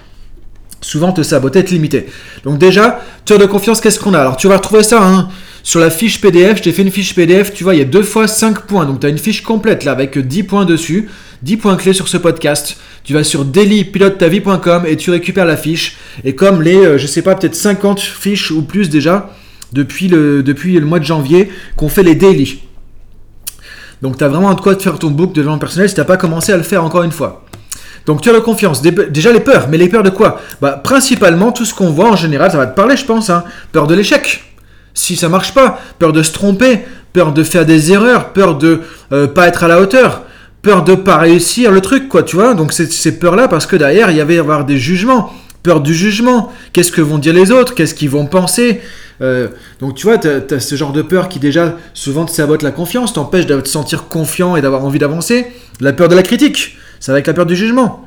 souvent 0.81 1.13
te 1.13 1.23
saboter, 1.23 1.65
te 1.65 1.71
limiter. 1.71 2.07
Donc 2.45 2.59
déjà, 2.59 3.01
tueur 3.25 3.39
de 3.39 3.47
confiance, 3.47 3.81
qu'est-ce 3.81 4.01
qu'on 4.01 4.15
a? 4.15 4.21
Alors 4.21 4.37
tu 4.37 4.49
vas 4.49 4.57
retrouver 4.57 4.83
ça 4.83 5.03
hein, 5.03 5.29
sur 5.63 5.81
la 5.81 5.91
fiche 5.91 6.21
PDF. 6.21 6.59
Je 6.59 6.63
t'ai 6.63 6.73
fait 6.73 6.83
une 6.83 6.91
fiche 6.91 7.15
PDF, 7.15 7.53
tu 7.53 7.65
vois, 7.65 7.75
il 7.75 7.79
y 7.79 7.83
a 7.83 7.87
deux 7.87 8.03
fois 8.03 8.27
5 8.27 8.63
points. 8.63 8.85
Donc 8.85 9.01
tu 9.01 9.07
as 9.07 9.11
une 9.11 9.19
fiche 9.19 9.43
complète 9.43 9.85
là 9.85 9.93
avec 9.93 10.19
10 10.19 10.43
points 10.45 10.65
dessus. 10.65 11.09
10 11.43 11.57
points 11.57 11.77
clés 11.77 11.93
sur 11.93 12.09
ce 12.09 12.17
podcast. 12.17 12.77
Tu 13.05 13.15
vas 13.15 13.25
sur 13.25 13.45
dailypilotetavie.com 13.45 14.85
et 14.87 14.97
tu 14.97 15.11
récupères 15.11 15.47
la 15.47 15.57
fiche. 15.57 15.97
Et 16.25 16.35
comme 16.35 16.63
les, 16.63 16.77
euh, 16.77 16.99
je 16.99 17.07
sais 17.07 17.23
pas, 17.23 17.35
peut-être 17.35 17.55
50 17.55 18.01
fiches 18.01 18.51
ou 18.51 18.63
plus 18.63 18.91
déjà, 18.91 19.31
depuis 19.73 20.09
le, 20.09 20.43
depuis 20.43 20.79
le 20.79 20.85
mois 20.85 20.99
de 20.99 21.05
janvier, 21.05 21.51
qu'on 21.77 21.89
fait 21.89 22.03
les 22.03 22.15
daily. 22.15 22.61
Donc 24.03 24.19
tu 24.19 24.25
as 24.25 24.29
vraiment 24.29 24.53
de 24.55 24.61
quoi 24.61 24.75
te 24.75 24.83
faire 24.83 24.99
ton 24.99 25.11
book 25.11 25.31
de 25.31 25.35
développement 25.37 25.59
personnel 25.59 25.89
si 25.89 25.95
tu 25.95 26.01
n'as 26.01 26.07
pas 26.07 26.17
commencé 26.17 26.53
à 26.53 26.57
le 26.57 26.63
faire 26.63 26.85
encore 26.85 27.03
une 27.03 27.13
fois. 27.13 27.45
Donc 28.07 28.23
tu 28.23 28.31
as 28.31 28.33
la 28.33 28.41
confiance. 28.41 28.83
Déjà 28.83 29.33
les 29.33 29.41
peurs, 29.41 29.69
mais 29.69 29.77
les 29.77 29.89
peurs 29.89 30.03
de 30.03 30.11
quoi? 30.11 30.41
Bah 30.61 30.81
principalement 30.83 31.53
tout 31.53 31.65
ce 31.65 31.75
qu'on 31.75 31.91
voit 31.91 32.11
en 32.11 32.17
général, 32.17 32.51
ça 32.51 32.57
va 32.57 32.67
te 32.67 32.75
parler 32.75 32.97
je 32.97 33.05
pense. 33.05 33.31
Hein. 33.31 33.45
Peur 33.73 33.87
de 33.87 33.95
l'échec. 33.95 34.43
Si 34.95 35.17
ça 35.17 35.29
marche 35.29 35.55
pas, 35.55 35.81
peur 35.99 36.13
de 36.13 36.23
se 36.23 36.33
tromper, 36.33 36.81
peur 37.13 37.33
de 37.33 37.43
faire 37.43 37.67
des 37.67 37.93
erreurs, 37.93 38.33
peur 38.33 38.59
de 38.59 38.81
euh, 39.13 39.27
pas 39.27 39.49
être 39.49 39.65
à 39.65 39.69
la 39.69 39.81
hauteur, 39.81 40.23
peur 40.63 40.85
de 40.85 40.95
pas 40.95 41.19
réussir 41.19 41.71
le 41.71 41.81
truc, 41.81 42.09
quoi, 42.09 42.23
tu 42.23 42.37
vois. 42.37 42.55
Donc 42.55 42.73
c'est 42.73 42.91
ces 42.91 43.19
peurs-là, 43.19 43.49
parce 43.49 43.67
que 43.67 43.77
derrière, 43.77 44.11
il 44.11 44.17
y 44.17 44.21
avait 44.21 44.39
avoir 44.39 44.65
des 44.65 44.79
jugements. 44.79 45.33
Peur 45.63 45.83
du 45.83 45.93
jugement. 45.93 46.51
Qu'est-ce 46.73 46.91
que 46.91 47.03
vont 47.03 47.19
dire 47.19 47.35
les 47.35 47.51
autres? 47.53 47.75
Qu'est-ce 47.75 47.95
qu'ils 47.95 48.09
vont 48.09 48.25
penser? 48.25 48.81
Euh, 49.21 49.49
Donc 49.81 49.95
tu 49.95 50.07
vois, 50.07 50.17
tu 50.17 50.29
as, 50.29 50.61
ce 50.61 50.75
genre 50.75 50.93
de 50.93 51.03
peur 51.03 51.29
qui 51.29 51.39
déjà 51.39 51.77
souvent 51.93 52.25
te 52.25 52.31
sabote 52.31 52.63
la 52.63 52.71
confiance, 52.71 53.13
t'empêche 53.13 53.45
de 53.45 53.61
te 53.61 53.69
sentir 53.69 54.09
confiant 54.09 54.57
et 54.57 54.63
d'avoir 54.63 54.85
envie 54.85 54.99
d'avancer. 54.99 55.47
La 55.81 55.93
peur 55.93 56.09
de 56.09 56.15
la 56.15 56.23
critique, 56.23 56.79
va 57.07 57.13
avec 57.13 57.27
la 57.27 57.35
peur 57.35 57.45
du 57.45 57.57
jugement. 57.57 58.07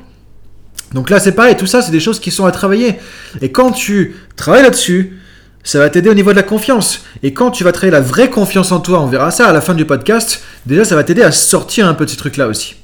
Donc 0.92 1.10
là, 1.10 1.20
c'est 1.20 1.32
pareil, 1.32 1.56
tout 1.56 1.66
ça, 1.66 1.82
c'est 1.82 1.92
des 1.92 2.00
choses 2.00 2.20
qui 2.20 2.30
sont 2.30 2.44
à 2.44 2.52
travailler. 2.52 2.96
Et 3.40 3.50
quand 3.50 3.70
tu 3.70 4.16
travailles 4.36 4.62
là-dessus, 4.62 5.18
ça 5.64 5.78
va 5.78 5.90
t'aider 5.90 6.10
au 6.10 6.14
niveau 6.14 6.30
de 6.30 6.36
la 6.36 6.42
confiance. 6.42 7.00
Et 7.22 7.32
quand 7.32 7.50
tu 7.50 7.64
vas 7.64 7.72
travailler 7.72 7.92
la 7.92 8.00
vraie 8.00 8.30
confiance 8.30 8.70
en 8.70 8.80
toi, 8.80 9.00
on 9.00 9.06
verra 9.06 9.30
ça 9.30 9.48
à 9.48 9.52
la 9.52 9.60
fin 9.60 9.74
du 9.74 9.84
podcast, 9.84 10.42
déjà 10.66 10.84
ça 10.84 10.94
va 10.94 11.02
t'aider 11.02 11.22
à 11.22 11.32
sortir 11.32 11.88
un 11.88 11.94
petit 11.94 12.16
truc 12.16 12.36
là 12.36 12.46
aussi. 12.46 12.76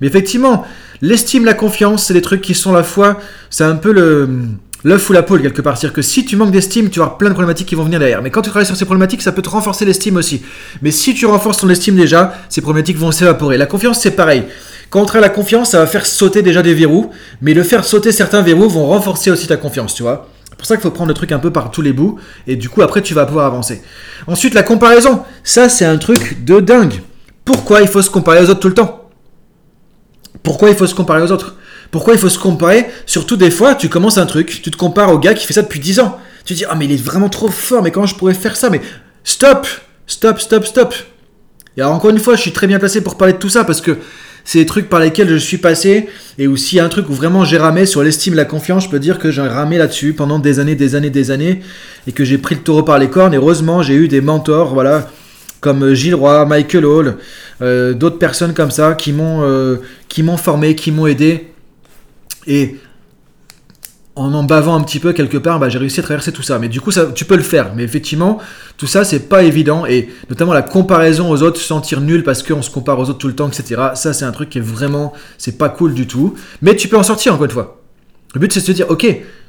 Mais 0.00 0.06
effectivement, 0.06 0.64
l'estime, 1.02 1.44
la 1.44 1.54
confiance, 1.54 2.06
c'est 2.06 2.14
des 2.14 2.22
trucs 2.22 2.40
qui 2.40 2.54
sont 2.54 2.72
la 2.72 2.82
foi, 2.82 3.20
c'est 3.50 3.64
un 3.64 3.76
peu 3.76 3.92
le 3.92 4.28
l'œuf 4.84 5.08
ou 5.08 5.12
la 5.14 5.22
poule 5.22 5.42
quelque 5.42 5.62
part. 5.62 5.76
C'est-à-dire 5.76 5.94
que 5.94 6.02
si 6.02 6.24
tu 6.24 6.36
manques 6.36 6.50
d'estime, 6.50 6.90
tu 6.90 6.98
vas 6.98 7.06
avoir 7.06 7.18
plein 7.18 7.30
de 7.30 7.34
problématiques 7.34 7.66
qui 7.66 7.74
vont 7.74 7.84
venir 7.84 7.98
derrière. 7.98 8.22
Mais 8.22 8.30
quand 8.30 8.42
tu 8.42 8.50
travailles 8.50 8.66
sur 8.66 8.76
ces 8.76 8.84
problématiques, 8.84 9.22
ça 9.22 9.32
peut 9.32 9.42
te 9.42 9.48
renforcer 9.48 9.84
l'estime 9.84 10.16
aussi. 10.16 10.42
Mais 10.82 10.90
si 10.90 11.14
tu 11.14 11.26
renforces 11.26 11.58
ton 11.58 11.70
estime 11.70 11.96
déjà, 11.96 12.34
ces 12.50 12.60
problématiques 12.60 12.98
vont 12.98 13.10
s'évaporer. 13.10 13.56
La 13.56 13.66
confiance, 13.66 14.00
c'est 14.00 14.12
pareil. 14.12 14.44
Quand 14.90 15.00
on 15.00 15.06
travaille 15.06 15.28
la 15.28 15.34
confiance, 15.34 15.70
ça 15.70 15.78
va 15.78 15.86
faire 15.86 16.06
sauter 16.06 16.42
déjà 16.42 16.62
des 16.62 16.74
verrous, 16.74 17.10
mais 17.40 17.54
le 17.54 17.62
faire 17.62 17.84
sauter 17.84 18.12
certains 18.12 18.42
verrous 18.42 18.68
vont 18.68 18.86
renforcer 18.86 19.30
aussi 19.30 19.46
ta 19.46 19.56
confiance, 19.56 19.94
tu 19.94 20.02
vois. 20.02 20.28
C'est 20.64 20.68
pour 20.68 20.76
ça 20.76 20.76
qu'il 20.76 20.82
faut 20.84 20.94
prendre 20.94 21.08
le 21.08 21.14
truc 21.14 21.30
un 21.30 21.38
peu 21.38 21.50
par 21.50 21.70
tous 21.70 21.82
les 21.82 21.92
bouts, 21.92 22.18
et 22.46 22.56
du 22.56 22.70
coup 22.70 22.80
après 22.80 23.02
tu 23.02 23.12
vas 23.12 23.26
pouvoir 23.26 23.44
avancer. 23.44 23.82
Ensuite 24.26 24.54
la 24.54 24.62
comparaison, 24.62 25.22
ça 25.42 25.68
c'est 25.68 25.84
un 25.84 25.98
truc 25.98 26.42
de 26.42 26.58
dingue. 26.58 27.02
Pourquoi 27.44 27.82
il 27.82 27.86
faut 27.86 28.00
se 28.00 28.08
comparer 28.08 28.42
aux 28.42 28.48
autres 28.48 28.60
tout 28.60 28.68
le 28.68 28.74
temps? 28.74 29.10
Pourquoi 30.42 30.70
il 30.70 30.74
faut 30.74 30.86
se 30.86 30.94
comparer 30.94 31.20
aux 31.20 31.30
autres? 31.30 31.56
Pourquoi 31.90 32.14
il 32.14 32.18
faut 32.18 32.30
se 32.30 32.38
comparer? 32.38 32.86
Surtout 33.04 33.36
des 33.36 33.50
fois 33.50 33.74
tu 33.74 33.90
commences 33.90 34.16
un 34.16 34.24
truc, 34.24 34.62
tu 34.62 34.70
te 34.70 34.76
compares 34.78 35.12
au 35.12 35.18
gars 35.18 35.34
qui 35.34 35.46
fait 35.46 35.52
ça 35.52 35.60
depuis 35.60 35.80
10 35.80 36.00
ans. 36.00 36.18
Tu 36.46 36.54
te 36.54 36.58
dis 36.58 36.64
ah 36.66 36.74
mais 36.76 36.86
il 36.86 36.92
est 36.92 37.04
vraiment 37.04 37.28
trop 37.28 37.48
fort, 37.48 37.82
mais 37.82 37.90
comment 37.90 38.06
je 38.06 38.14
pourrais 38.14 38.32
faire 38.32 38.56
ça? 38.56 38.70
Mais 38.70 38.80
stop! 39.22 39.66
Stop, 40.06 40.40
stop, 40.40 40.64
stop! 40.64 40.94
Et 41.76 41.82
alors 41.82 41.92
encore 41.92 42.08
une 42.08 42.18
fois, 42.18 42.36
je 42.36 42.40
suis 42.40 42.52
très 42.52 42.66
bien 42.66 42.78
placé 42.78 43.02
pour 43.02 43.18
parler 43.18 43.34
de 43.34 43.38
tout 43.38 43.50
ça 43.50 43.64
parce 43.64 43.82
que 43.82 43.98
c'est 44.44 44.58
des 44.58 44.66
trucs 44.66 44.88
par 44.88 45.00
lesquels 45.00 45.28
je 45.28 45.36
suis 45.36 45.56
passé. 45.58 46.08
Et 46.38 46.46
aussi 46.46 46.78
un 46.78 46.88
truc 46.88 47.08
où 47.08 47.14
vraiment 47.14 47.44
j'ai 47.44 47.58
ramé 47.58 47.86
sur 47.86 48.02
l'estime 48.02 48.34
la 48.34 48.44
confiance. 48.44 48.84
Je 48.84 48.90
peux 48.90 48.98
dire 48.98 49.18
que 49.18 49.30
j'ai 49.30 49.40
ramé 49.42 49.78
là-dessus 49.78 50.12
pendant 50.12 50.38
des 50.38 50.60
années, 50.60 50.74
des 50.74 50.94
années, 50.94 51.10
des 51.10 51.30
années. 51.30 51.60
Et 52.06 52.12
que 52.12 52.24
j'ai 52.24 52.38
pris 52.38 52.54
le 52.54 52.60
taureau 52.60 52.82
par 52.82 52.98
les 52.98 53.08
cornes. 53.08 53.34
Et 53.34 53.38
heureusement, 53.38 53.82
j'ai 53.82 53.94
eu 53.94 54.08
des 54.08 54.20
mentors, 54.20 54.74
voilà, 54.74 55.08
comme 55.60 55.94
Gilles 55.94 56.14
Roy, 56.14 56.44
Michael 56.44 56.84
Hall, 56.84 57.16
euh, 57.62 57.94
d'autres 57.94 58.18
personnes 58.18 58.52
comme 58.52 58.70
ça 58.70 58.92
qui 58.94 59.12
m'ont 59.12 59.40
euh, 59.42 59.76
qui 60.08 60.22
m'ont 60.22 60.36
formé, 60.36 60.74
qui 60.74 60.92
m'ont 60.92 61.06
aidé. 61.06 61.48
Et 62.46 62.76
en 64.16 64.32
en 64.32 64.44
bavant 64.44 64.76
un 64.76 64.80
petit 64.82 65.00
peu 65.00 65.12
quelque 65.12 65.38
part, 65.38 65.58
bah, 65.58 65.68
j'ai 65.68 65.78
réussi 65.78 66.00
à 66.00 66.02
traverser 66.02 66.32
tout 66.32 66.42
ça. 66.42 66.58
Mais 66.58 66.68
du 66.68 66.80
coup, 66.80 66.90
ça, 66.90 67.06
tu 67.14 67.24
peux 67.24 67.36
le 67.36 67.42
faire. 67.42 67.72
Mais 67.74 67.82
effectivement, 67.82 68.38
tout 68.76 68.86
ça, 68.86 69.04
c'est 69.04 69.28
pas 69.28 69.42
évident. 69.42 69.86
Et 69.86 70.08
notamment 70.30 70.52
la 70.52 70.62
comparaison 70.62 71.30
aux 71.30 71.42
autres, 71.42 71.60
se 71.60 71.66
sentir 71.66 72.00
nul 72.00 72.22
parce 72.22 72.42
qu'on 72.42 72.62
se 72.62 72.70
compare 72.70 72.98
aux 72.98 73.10
autres 73.10 73.18
tout 73.18 73.28
le 73.28 73.34
temps, 73.34 73.48
etc. 73.48 73.80
Ça, 73.94 74.12
c'est 74.12 74.24
un 74.24 74.32
truc 74.32 74.50
qui 74.50 74.58
est 74.58 74.62
vraiment, 74.62 75.12
c'est 75.36 75.58
pas 75.58 75.68
cool 75.68 75.94
du 75.94 76.06
tout. 76.06 76.34
Mais 76.62 76.76
tu 76.76 76.88
peux 76.88 76.96
en 76.96 77.02
sortir 77.02 77.34
encore 77.34 77.46
une 77.46 77.50
fois. 77.50 77.80
Le 78.34 78.40
but, 78.40 78.52
c'est 78.52 78.60
de 78.60 78.66
se 78.66 78.72
dire, 78.72 78.86
ok, 78.88 79.06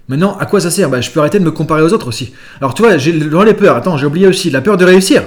maintenant, 0.08 0.38
à 0.38 0.46
quoi 0.46 0.60
ça 0.60 0.72
sert? 0.72 0.90
Bah, 0.90 1.02
Je 1.02 1.12
peux 1.12 1.20
arrêter 1.20 1.40
de 1.40 1.44
me 1.44 1.52
comparer 1.52 1.84
aux 1.84 1.94
autres 1.94 2.08
aussi. 2.08 2.34
Alors, 2.60 2.74
tu 2.74 2.82
vois, 2.82 2.98
j'ai 2.98 3.12
les 3.12 3.54
peurs. 3.54 3.76
Attends, 3.76 3.98
j'ai 3.98 4.06
oublié 4.08 4.28
aussi 4.28 4.50
la 4.50 4.62
peur 4.62 4.78
de 4.78 4.86
réussir. 4.86 5.24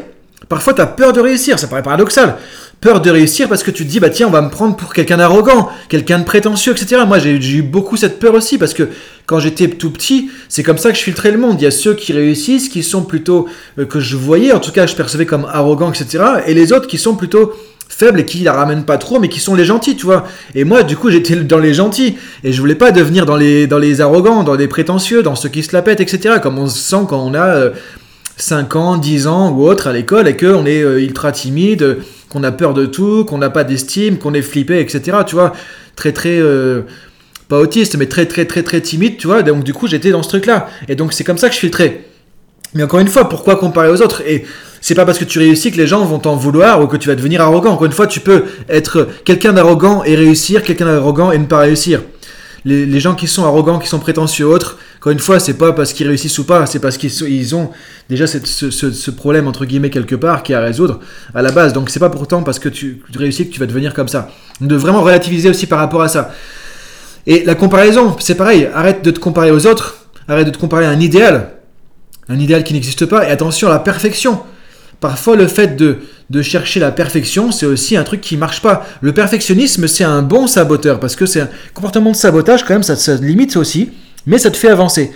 Parfois, 0.49 0.73
tu 0.73 0.81
as 0.81 0.87
peur 0.87 1.13
de 1.13 1.21
réussir, 1.21 1.59
ça 1.59 1.67
paraît 1.67 1.83
paradoxal. 1.83 2.37
Peur 2.81 3.01
de 3.01 3.11
réussir 3.11 3.49
parce 3.49 3.63
que 3.63 3.71
tu 3.71 3.85
te 3.85 3.91
dis, 3.91 4.01
bah 4.01 4.09
tiens, 4.09 4.29
on 4.29 4.31
va 4.31 4.41
me 4.41 4.51
prendre 4.51 4.77
pour 4.77 4.95
quelqu'un 4.95 5.17
d'arrogant, 5.17 5.69
quelqu'un 5.89 6.21
de 6.21 6.25
prétentieux, 6.25 6.73
etc. 6.73 7.03
Moi, 7.07 7.19
j'ai 7.19 7.35
eu 7.35 7.63
beaucoup 7.63 7.97
cette 7.97 8.19
peur 8.19 8.35
aussi 8.35 8.57
parce 8.57 8.73
que 8.73 8.89
quand 9.27 9.41
j'étais 9.41 9.69
tout 9.69 9.91
petit, 9.91 10.31
c'est 10.49 10.63
comme 10.63 10.79
ça 10.79 10.91
que 10.91 10.97
je 10.97 11.03
filtrais 11.03 11.33
le 11.33 11.39
monde. 11.39 11.61
Il 11.61 11.65
y 11.65 11.67
a 11.67 11.73
ceux 11.73 11.95
qui 11.95 12.13
réussissent, 12.13 12.69
qui 12.69 12.83
sont 12.83 13.03
plutôt, 13.03 13.47
euh, 13.79 13.85
que 13.85 14.01
je 14.01 14.17
voyais, 14.17 14.53
en 14.53 14.61
tout 14.61 14.71
cas, 14.71 14.87
je 14.87 14.95
percevais 14.95 15.27
comme 15.27 15.45
arrogants, 15.53 15.93
etc. 15.93 16.25
Et 16.47 16.55
les 16.55 16.73
autres 16.73 16.87
qui 16.87 16.99
sont 16.99 17.17
plutôt 17.17 17.53
faibles 17.89 18.21
et 18.21 18.25
qui 18.25 18.39
la 18.39 18.53
ramènent 18.53 18.85
pas 18.85 18.97
trop, 18.97 19.19
mais 19.19 19.29
qui 19.29 19.41
sont 19.41 19.57
les 19.57 19.65
gentils, 19.65 19.97
tu 19.97 20.07
vois. 20.07 20.25
Et 20.55 20.63
moi, 20.65 20.85
du 20.85 20.97
coup, 20.97 21.11
j'étais 21.11 21.35
dans 21.35 21.59
les 21.59 21.75
gentils. 21.75 22.17
Et 22.45 22.53
je 22.53 22.61
voulais 22.61 22.77
pas 22.77 22.93
devenir 22.93 23.27
dans 23.27 23.37
les, 23.37 23.67
dans 23.67 23.79
les 23.79 24.01
arrogants, 24.01 24.45
dans 24.45 24.55
les 24.55 24.69
prétentieux, 24.69 25.23
dans 25.23 25.35
ceux 25.35 25.49
qui 25.49 25.63
se 25.65 25.73
la 25.73 25.83
pètent, 25.83 26.01
etc. 26.01 26.37
Comme 26.41 26.59
on 26.59 26.69
se 26.69 26.79
sent 26.79 27.05
quand 27.09 27.21
on 27.21 27.35
a... 27.35 27.47
Euh, 27.47 27.71
5 28.39 28.77
ans, 28.77 28.97
10 28.97 29.27
ans 29.27 29.51
ou 29.51 29.69
autre 29.69 29.87
à 29.89 29.93
l'école 29.93 30.29
et 30.29 30.37
qu'on 30.37 30.65
est 30.65 30.83
euh, 30.83 31.01
ultra 31.01 31.33
timide, 31.33 31.99
qu'on 32.31 32.43
a 32.45 32.53
peur 32.53 32.73
de 32.73 32.87
tout, 32.87 33.25
qu'on 33.25 33.39
n'a 33.39 33.51
pas 33.51 33.65
d'estime, 33.65 34.19
qu'on 34.19 34.35
est 34.35 34.43
flippé, 34.43 34.81
etc. 34.81 35.19
Tu 35.27 35.35
vois, 35.35 35.53
très 35.97 36.13
très... 36.13 36.39
Euh, 36.39 36.83
pas 37.49 37.59
autiste, 37.59 37.97
mais 37.97 38.07
très 38.07 38.27
très 38.27 38.45
très 38.45 38.63
très 38.63 38.81
timide, 38.81 39.17
tu 39.17 39.27
vois. 39.27 39.43
Donc 39.43 39.65
du 39.65 39.73
coup, 39.73 39.87
j'étais 39.87 40.11
dans 40.11 40.23
ce 40.23 40.29
truc-là. 40.29 40.69
Et 40.89 40.95
donc 40.95 41.13
c'est 41.13 41.25
comme 41.25 41.39
ça 41.39 41.49
que 41.49 41.55
je 41.55 41.61
filtrais. 41.61 42.05
Mais 42.75 42.83
encore 42.83 43.01
une 43.01 43.09
fois, 43.09 43.29
pourquoi 43.29 43.57
comparer 43.57 43.89
aux 43.89 44.03
autres? 44.03 44.23
Et 44.27 44.45
c'est 44.81 44.95
pas 44.95 45.07
parce 45.07 45.19
que 45.19 45.25
tu 45.25 45.39
réussis 45.39 45.73
que 45.73 45.77
les 45.77 45.87
gens 45.87 46.05
vont 46.05 46.19
t'en 46.19 46.37
vouloir 46.37 46.83
ou 46.83 46.87
que 46.87 46.97
tu 46.97 47.09
vas 47.09 47.15
devenir 47.15 47.41
arrogant. 47.41 47.73
Encore 47.73 47.87
une 47.87 47.93
fois, 47.93 48.07
tu 48.07 48.21
peux 48.21 48.45
être 48.69 49.09
quelqu'un 49.25 49.53
d'arrogant 49.53 50.05
et 50.05 50.15
réussir, 50.15 50.63
quelqu'un 50.63 50.85
d'arrogant 50.85 51.33
et 51.33 51.39
ne 51.39 51.47
pas 51.47 51.59
réussir. 51.59 52.03
Les, 52.65 53.01
gens 53.01 53.15
qui 53.15 53.27
sont 53.27 53.45
arrogants, 53.45 53.79
qui 53.79 53.89
sont 53.89 53.99
prétentieux 53.99 54.47
autres, 54.47 54.79
encore 54.99 55.13
une 55.13 55.21
fois, 55.21 55.39
c'est 55.39 55.55
pas 55.55 55.73
parce 55.73 55.93
qu'ils 55.93 56.09
réussissent 56.09 56.39
ou 56.39 56.45
pas, 56.45 56.67
c'est 56.67 56.81
parce 56.81 56.97
qu'ils 56.97 57.55
ont 57.55 57.71
déjà 58.11 58.27
ce, 58.27 59.11
problème 59.13 59.47
entre 59.47 59.65
guillemets 59.65 59.91
quelque 59.91 60.17
part 60.17 60.43
qui 60.43 60.53
est 60.53 60.57
à 60.57 60.61
résoudre 60.61 60.99
à 61.37 61.43
la 61.43 61.53
base. 61.53 61.73
Donc 61.73 61.89
c'est 61.89 62.01
pas 62.01 62.11
pourtant 62.11 62.43
parce 62.43 62.59
que 62.59 62.69
tu, 62.69 63.03
réussis 63.15 63.47
que 63.47 63.53
tu 63.53 63.61
vas 63.61 63.67
devenir 63.67 63.95
comme 63.95 64.09
ça. 64.09 64.29
De 64.61 64.75
vraiment 64.75 65.03
relativiser 65.03 65.49
aussi 65.49 65.67
par 65.69 65.79
rapport 65.79 66.03
à 66.03 66.09
ça. 66.09 66.33
Et 67.29 67.45
la 67.45 67.55
comparaison, 67.55 68.17
c'est 68.19 68.35
pareil. 68.35 68.69
Arrête 68.75 69.05
de 69.05 69.13
te 69.13 69.21
comparer 69.21 69.53
aux 69.53 69.67
autres. 69.67 70.09
Arrête 70.27 70.47
de 70.47 70.51
te 70.51 70.59
comparer 70.59 70.87
à 70.87 70.91
un 70.91 70.99
idéal. 70.99 71.53
Un 72.29 72.41
idéal 72.41 72.65
qui 72.65 72.73
n'existe 72.75 73.07
pas. 73.07 73.29
Et 73.29 73.31
attention 73.31 73.69
à 73.69 73.71
la 73.71 73.79
perfection. 73.79 74.41
Parfois, 74.99 75.37
le 75.37 75.47
fait 75.47 75.77
de, 75.77 75.99
de 76.29 76.43
chercher 76.43 76.81
la 76.81 76.91
perfection, 76.91 77.53
c'est 77.53 77.67
aussi 77.67 77.97
un 77.97 78.03
truc 78.03 78.21
qui 78.21 78.37
marche 78.37 78.63
pas. 78.63 78.85
Le 79.01 79.13
perfectionnisme, 79.13 79.87
c'est 79.87 80.03
un 80.03 80.23
bon 80.23 80.49
saboteur 80.49 80.99
parce 80.99 81.15
que 81.15 81.25
c'est 81.25 81.43
un 81.43 81.49
comportement 81.73 82.11
de 82.11 82.17
sabotage 82.17 82.65
quand 82.65 82.75
même, 82.75 82.83
ça, 82.83 82.97
ça 82.97 83.15
limite 83.15 83.57
aussi, 83.57 83.93
mais 84.29 84.39
ça 84.39 84.51
te 84.51 84.57
fait 84.57 84.69
avancer. 84.69 85.11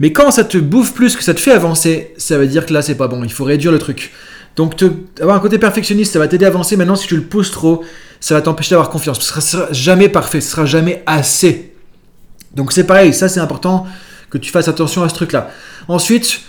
Mais 0.00 0.12
quand 0.12 0.30
ça 0.30 0.44
te 0.44 0.58
bouffe 0.58 0.92
plus 0.92 1.16
que 1.16 1.22
ça 1.22 1.32
te 1.32 1.40
fait 1.40 1.52
avancer, 1.52 2.12
ça 2.18 2.36
veut 2.36 2.48
dire 2.48 2.66
que 2.66 2.72
là, 2.72 2.82
c'est 2.82 2.96
pas 2.96 3.08
bon. 3.08 3.22
Il 3.24 3.32
faut 3.32 3.44
réduire 3.44 3.72
le 3.72 3.78
truc. 3.78 4.12
Donc, 4.56 4.74
avoir 5.20 5.36
un 5.36 5.40
côté 5.40 5.58
perfectionniste, 5.58 6.12
ça 6.12 6.18
va 6.18 6.26
t'aider 6.26 6.44
à 6.44 6.48
avancer. 6.48 6.76
Maintenant, 6.76 6.96
si 6.96 7.06
tu 7.06 7.16
le 7.16 7.22
pousses 7.22 7.52
trop, 7.52 7.84
ça 8.20 8.34
va 8.34 8.42
t'empêcher 8.42 8.70
d'avoir 8.70 8.90
confiance. 8.90 9.20
Ce 9.20 9.28
sera, 9.28 9.40
sera 9.40 9.72
jamais 9.72 10.08
parfait, 10.08 10.40
ce 10.40 10.50
sera 10.50 10.66
jamais 10.66 11.02
assez. 11.06 11.74
Donc, 12.54 12.72
c'est 12.72 12.84
pareil, 12.84 13.14
ça, 13.14 13.28
c'est 13.28 13.40
important 13.40 13.86
que 14.30 14.38
tu 14.38 14.50
fasses 14.50 14.68
attention 14.68 15.04
à 15.04 15.08
ce 15.08 15.14
truc-là. 15.14 15.50
Ensuite, 15.86 16.40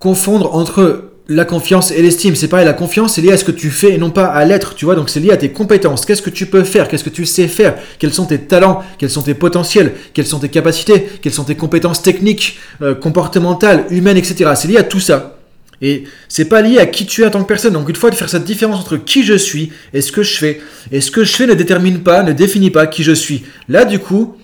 confondre 0.00 0.54
entre 0.54 1.12
la 1.28 1.44
confiance 1.44 1.90
et 1.90 2.00
l'estime. 2.00 2.34
C'est 2.34 2.48
pareil, 2.48 2.64
la 2.64 2.72
confiance 2.72 3.14
c'est 3.14 3.20
lié 3.20 3.32
à 3.32 3.36
ce 3.36 3.44
que 3.44 3.52
tu 3.52 3.70
fais 3.70 3.92
et 3.92 3.98
non 3.98 4.10
pas 4.10 4.26
à 4.26 4.44
l'être, 4.46 4.74
tu 4.74 4.86
vois. 4.86 4.94
Donc 4.94 5.10
c'est 5.10 5.20
lié 5.20 5.30
à 5.30 5.36
tes 5.36 5.50
compétences. 5.50 6.06
Qu'est-ce 6.06 6.22
que 6.22 6.30
tu 6.30 6.46
peux 6.46 6.64
faire? 6.64 6.88
Qu'est-ce 6.88 7.04
que 7.04 7.10
tu 7.10 7.26
sais 7.26 7.48
faire? 7.48 7.76
Quels 7.98 8.14
sont 8.14 8.24
tes 8.24 8.38
talents? 8.38 8.82
Quels 8.98 9.10
sont 9.10 9.22
tes 9.22 9.34
potentiels? 9.34 9.92
Quelles 10.14 10.26
sont 10.26 10.38
tes 10.38 10.48
capacités? 10.48 11.06
Quelles 11.20 11.34
sont 11.34 11.44
tes 11.44 11.54
compétences 11.54 12.02
techniques, 12.02 12.58
euh, 12.80 12.94
comportementales, 12.94 13.84
humaines, 13.90 14.16
etc. 14.16 14.52
C'est 14.56 14.68
lié 14.68 14.78
à 14.78 14.84
tout 14.84 15.00
ça. 15.00 15.38
Et 15.80 16.04
c'est 16.28 16.46
pas 16.46 16.62
lié 16.62 16.78
à 16.78 16.86
qui 16.86 17.06
tu 17.06 17.22
es 17.22 17.26
en 17.26 17.30
tant 17.30 17.42
que 17.42 17.48
personne. 17.48 17.74
Donc 17.74 17.88
une 17.90 17.94
fois 17.94 18.10
de 18.10 18.14
faire 18.14 18.30
cette 18.30 18.44
différence 18.44 18.80
entre 18.80 18.96
qui 18.96 19.22
je 19.22 19.34
suis 19.34 19.70
et 19.92 20.00
ce 20.00 20.10
que 20.10 20.22
je 20.22 20.38
fais. 20.38 20.60
Et 20.92 21.02
ce 21.02 21.10
que 21.10 21.24
je 21.24 21.36
fais 21.36 21.46
ne 21.46 21.54
détermine 21.54 22.00
pas, 22.00 22.22
ne 22.22 22.32
définit 22.32 22.70
pas 22.70 22.86
qui 22.86 23.02
je 23.02 23.12
suis. 23.12 23.44
Là 23.68 23.84
du 23.84 23.98
coup, 23.98 24.34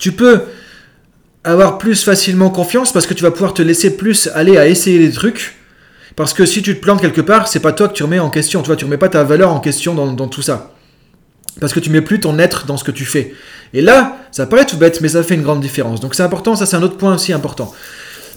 tu 0.00 0.10
peux 0.10 0.40
avoir 1.44 1.78
plus 1.78 2.02
facilement 2.02 2.50
confiance 2.50 2.92
parce 2.92 3.06
que 3.06 3.14
tu 3.14 3.22
vas 3.22 3.30
pouvoir 3.30 3.54
te 3.54 3.62
laisser 3.62 3.96
plus 3.96 4.28
aller 4.34 4.58
à 4.58 4.66
essayer 4.66 4.98
des 4.98 5.12
trucs 5.12 5.54
parce 6.16 6.34
que 6.34 6.44
si 6.44 6.62
tu 6.62 6.74
te 6.74 6.80
plantes 6.80 7.00
quelque 7.00 7.20
part, 7.20 7.48
c'est 7.48 7.60
pas 7.60 7.72
toi 7.72 7.88
que 7.88 7.94
tu 7.94 8.02
remets 8.02 8.18
en 8.18 8.30
question. 8.30 8.60
Tu 8.62 8.66
vois, 8.66 8.76
tu 8.76 8.84
remets 8.84 8.98
pas 8.98 9.08
ta 9.08 9.24
valeur 9.24 9.52
en 9.52 9.60
question 9.60 9.94
dans, 9.94 10.28
tout 10.28 10.42
ça. 10.42 10.72
Parce 11.60 11.72
que 11.72 11.80
tu 11.80 11.90
mets 11.90 12.00
plus 12.00 12.20
ton 12.20 12.38
être 12.38 12.66
dans 12.66 12.76
ce 12.76 12.84
que 12.84 12.90
tu 12.90 13.04
fais. 13.04 13.34
Et 13.74 13.80
là, 13.80 14.16
ça 14.30 14.46
paraît 14.46 14.66
tout 14.66 14.76
bête, 14.76 15.00
mais 15.00 15.08
ça 15.08 15.22
fait 15.22 15.34
une 15.34 15.42
grande 15.42 15.60
différence. 15.60 16.00
Donc 16.00 16.14
c'est 16.14 16.22
important, 16.22 16.56
ça 16.56 16.66
c'est 16.66 16.76
un 16.76 16.82
autre 16.82 16.96
point 16.96 17.14
aussi 17.14 17.32
important. 17.32 17.72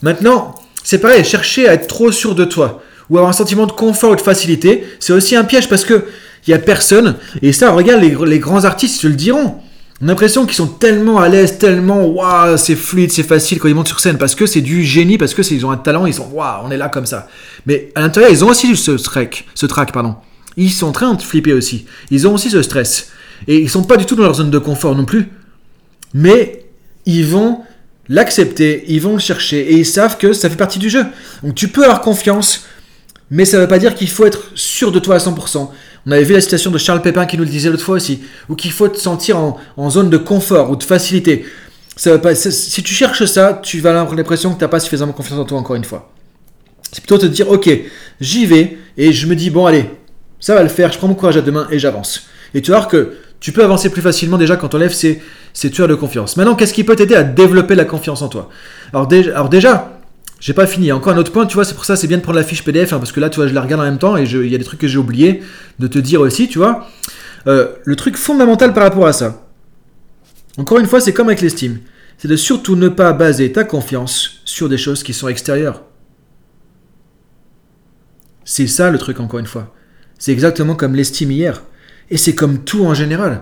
Maintenant, 0.02 0.56
c'est 0.84 1.00
pareil, 1.00 1.24
chercher 1.24 1.68
à 1.68 1.74
être 1.74 1.88
trop 1.88 2.12
sûr 2.12 2.36
de 2.36 2.46
toi 2.46 2.82
ou 3.10 3.18
avoir 3.18 3.30
un 3.30 3.34
sentiment 3.34 3.66
de 3.66 3.72
confort 3.72 4.12
ou 4.12 4.16
de 4.16 4.22
facilité, 4.22 4.86
c'est 5.00 5.14
aussi 5.14 5.36
un 5.36 5.44
piège 5.44 5.70
parce 5.70 5.86
que 5.86 6.06
il 6.48 6.52
y 6.52 6.54
a 6.54 6.60
personne. 6.60 7.16
Et 7.42 7.54
ça, 7.54 7.72
regarde, 7.72 8.02
les, 8.02 8.16
les 8.26 8.40
grands 8.40 8.66
artistes 8.66 9.02
te 9.02 9.08
le 9.08 9.16
diront. 9.16 9.60
On 10.02 10.06
a 10.06 10.10
l'impression 10.10 10.46
qu'ils 10.46 10.56
sont 10.56 10.68
tellement 10.68 11.20
à 11.20 11.30
l'aise, 11.30 11.58
tellement 11.58 12.06
waouh, 12.06 12.58
c'est 12.58 12.76
fluide, 12.76 13.14
c'est 13.14 13.24
facile 13.24 13.60
quand 13.60 13.70
ils 13.70 13.76
montent 13.76 13.88
sur 13.88 14.02
scène 14.02 14.18
parce 14.18 14.36
que 14.36 14.46
c'est 14.46 14.60
du 14.60 14.84
génie, 14.84 15.18
parce 15.18 15.34
que 15.34 15.42
ils 15.54 15.66
ont 15.66 15.72
un 15.72 15.78
talent, 15.78 16.06
ils 16.06 16.14
sont 16.14 16.30
waouh, 16.34 16.66
on 16.66 16.72
est 16.72 16.78
là 16.78 16.90
comme 16.90 17.06
ça. 17.06 17.30
Mais 17.66 17.92
à 17.96 18.02
l'intérieur, 18.02 18.30
ils 18.30 18.44
ont 18.44 18.50
aussi 18.50 18.76
ce 18.76 18.92
track, 18.92 19.46
ce 19.56 19.66
track, 19.66 19.94
pardon. 19.94 20.16
Ils 20.58 20.70
sont 20.70 20.88
en 20.88 20.92
train 20.92 21.14
de 21.14 21.22
flipper 21.22 21.54
aussi. 21.54 21.86
Ils 22.12 22.28
ont 22.28 22.34
aussi 22.34 22.50
ce 22.50 22.62
stress 22.62 23.10
et 23.48 23.58
ils 23.58 23.70
sont 23.70 23.84
pas 23.84 23.96
du 23.96 24.06
tout 24.06 24.16
dans 24.16 24.24
leur 24.24 24.36
zone 24.36 24.52
de 24.52 24.60
confort 24.60 24.96
non 24.96 25.06
plus. 25.06 25.30
Mais 26.14 26.66
ils 27.06 27.26
vont 27.26 27.62
l'accepter, 28.10 28.84
ils 28.88 29.02
vont 29.02 29.14
le 29.14 29.20
chercher 29.20 29.60
et 29.72 29.78
ils 29.78 29.86
savent 29.86 30.18
que 30.18 30.34
ça 30.34 30.50
fait 30.50 30.58
partie 30.58 30.80
du 30.80 30.90
jeu. 30.90 31.06
Donc 31.42 31.56
tu 31.56 31.70
peux 31.70 31.84
avoir 31.84 32.02
confiance, 32.02 32.66
mais 33.32 33.46
ça 33.46 33.58
ne 33.58 33.64
veut 33.64 33.68
pas 33.68 33.80
dire 33.80 33.96
qu'il 33.96 34.10
faut 34.10 34.26
être 34.26 34.52
sûr 34.56 34.92
de 34.92 35.00
toi 35.00 35.16
à 35.16 35.18
100%. 35.18 35.70
On 36.08 36.12
avait 36.12 36.24
vu 36.24 36.34
la 36.34 36.42
citation 36.42 36.70
de 36.72 36.78
Charles 36.78 37.02
Pépin 37.02 37.26
qui 37.26 37.38
nous 37.38 37.44
le 37.44 37.50
disait 37.50 37.70
l'autre 37.70 37.84
fois 37.84 37.96
aussi, 37.96 38.22
ou 38.50 38.56
qu'il 38.56 38.72
faut 38.72 38.88
te 38.88 38.98
sentir 38.98 39.38
en, 39.38 39.90
zone 39.90 40.10
de 40.10 40.18
confort 40.18 40.70
ou 40.70 40.76
de 40.76 40.84
facilité. 40.84 41.46
Ça 41.96 42.18
pas, 42.20 42.36
si 42.36 42.84
tu 42.84 42.94
cherches 42.94 43.26
ça, 43.26 43.60
tu 43.64 43.80
vas 43.80 44.00
avoir 44.00 44.16
l'impression 44.16 44.54
que 44.54 44.60
tu 44.60 44.64
n'as 44.64 44.70
pas 44.70 44.80
suffisamment 44.80 45.14
confiance 45.14 45.40
en 45.40 45.46
toi 45.46 45.58
encore 45.58 45.76
une 45.76 45.86
fois. 45.86 46.12
C'est 46.92 47.02
plutôt 47.02 47.18
te 47.18 47.26
dire, 47.26 47.50
ok, 47.50 47.70
j'y 48.22 48.46
vais, 48.46 48.78
et 48.98 49.12
je 49.12 49.28
me 49.28 49.36
dis, 49.36 49.50
bon 49.50 49.66
allez, 49.66 49.90
ça 50.40 50.54
va 50.54 50.62
le 50.62 50.70
faire, 50.70 50.92
je 50.92 50.98
prends 50.98 51.08
mon 51.08 51.16
courage 51.16 51.38
à 51.38 51.42
deux 51.42 51.52
mains 51.52 51.68
et 51.72 51.80
j'avance. 51.80 52.28
Et 52.54 52.62
tu 52.62 52.72
vas 52.72 52.78
voir 52.78 52.90
que 52.90 53.16
tu 53.40 53.52
peux 53.52 53.64
avancer 53.64 53.90
plus 53.90 54.02
facilement 54.02 54.38
déjà 54.38 54.56
quand 54.56 54.74
on 54.76 54.78
lève 54.78 54.94
ces, 54.94 55.22
ces 55.54 55.72
tueurs 55.72 55.88
de 55.88 55.96
confiance. 55.96 56.38
Maintenant, 56.38 56.56
qu'est-ce 56.56 56.74
qui 56.74 56.84
peut 56.84 56.96
t'aider 56.96 57.16
à 57.16 57.24
développer 57.24 57.76
la 57.76 57.86
confiance 57.86 58.22
en 58.22 58.28
toi? 58.28 58.50
Alors 58.94 59.08
déjà, 59.08 59.95
j'ai 60.40 60.54
pas 60.54 60.68
fini. 60.68 60.92
Encore 60.92 61.14
un 61.14 61.18
autre 61.18 61.32
point, 61.32 61.46
tu 61.46 61.56
vois, 61.56 61.66
c'est 61.66 61.76
pour 61.76 61.86
ça 61.86 61.96
c'est 61.96 62.08
bien 62.08 62.18
de 62.18 62.22
prendre 62.22 62.38
la 62.38 62.44
fiche 62.44 62.64
PDF, 62.64 62.94
hein, 62.94 63.00
parce 63.00 63.12
que 63.12 63.20
là, 63.20 63.30
tu 63.30 63.38
vois, 63.38 63.48
je 63.48 63.54
la 63.54 63.62
regarde 63.62 63.82
en 63.82 63.86
même 63.86 63.98
temps 63.98 64.18
et 64.18 64.24
il 64.24 64.48
y 64.52 64.56
a 64.56 64.58
des 64.58 64.64
trucs 64.64 64.80
que 64.80 64.88
j'ai 64.88 64.98
oublié 64.98 65.42
de 65.80 65.88
te 65.88 66.00
dire 66.00 66.22
aussi, 66.22 66.48
tu 66.48 66.58
vois. 66.58 66.88
Euh, 67.48 67.68
le 67.84 67.96
truc 67.96 68.18
fondamental 68.18 68.74
par 68.74 68.84
rapport 68.84 69.06
à 69.06 69.14
ça, 69.14 69.48
encore 70.58 70.80
une 70.80 70.88
fois, 70.88 71.02
c'est 71.02 71.14
comme 71.14 71.28
avec 71.28 71.42
l'estime, 71.42 71.80
c'est 72.18 72.28
de 72.28 72.36
surtout 72.36 72.76
ne 72.76 72.88
pas 72.88 73.14
baser 73.14 73.52
ta 73.52 73.64
confiance 73.64 74.42
sur 74.46 74.70
des 74.70 74.78
choses 74.78 75.04
qui 75.04 75.14
sont 75.14 75.28
extérieures. 75.28 75.84
C'est 78.46 78.68
ça 78.68 78.92
le 78.92 78.98
truc, 78.98 79.20
encore 79.20 79.40
une 79.40 79.48
fois. 79.48 79.74
C'est 80.18 80.32
exactement 80.32 80.76
comme 80.76 80.96
l'estime 80.96 81.32
hier. 81.32 81.64
Et 82.10 82.18
c'est 82.18 82.36
comme 82.36 82.64
tout 82.64 82.86
en 82.86 82.94
général. 82.94 83.42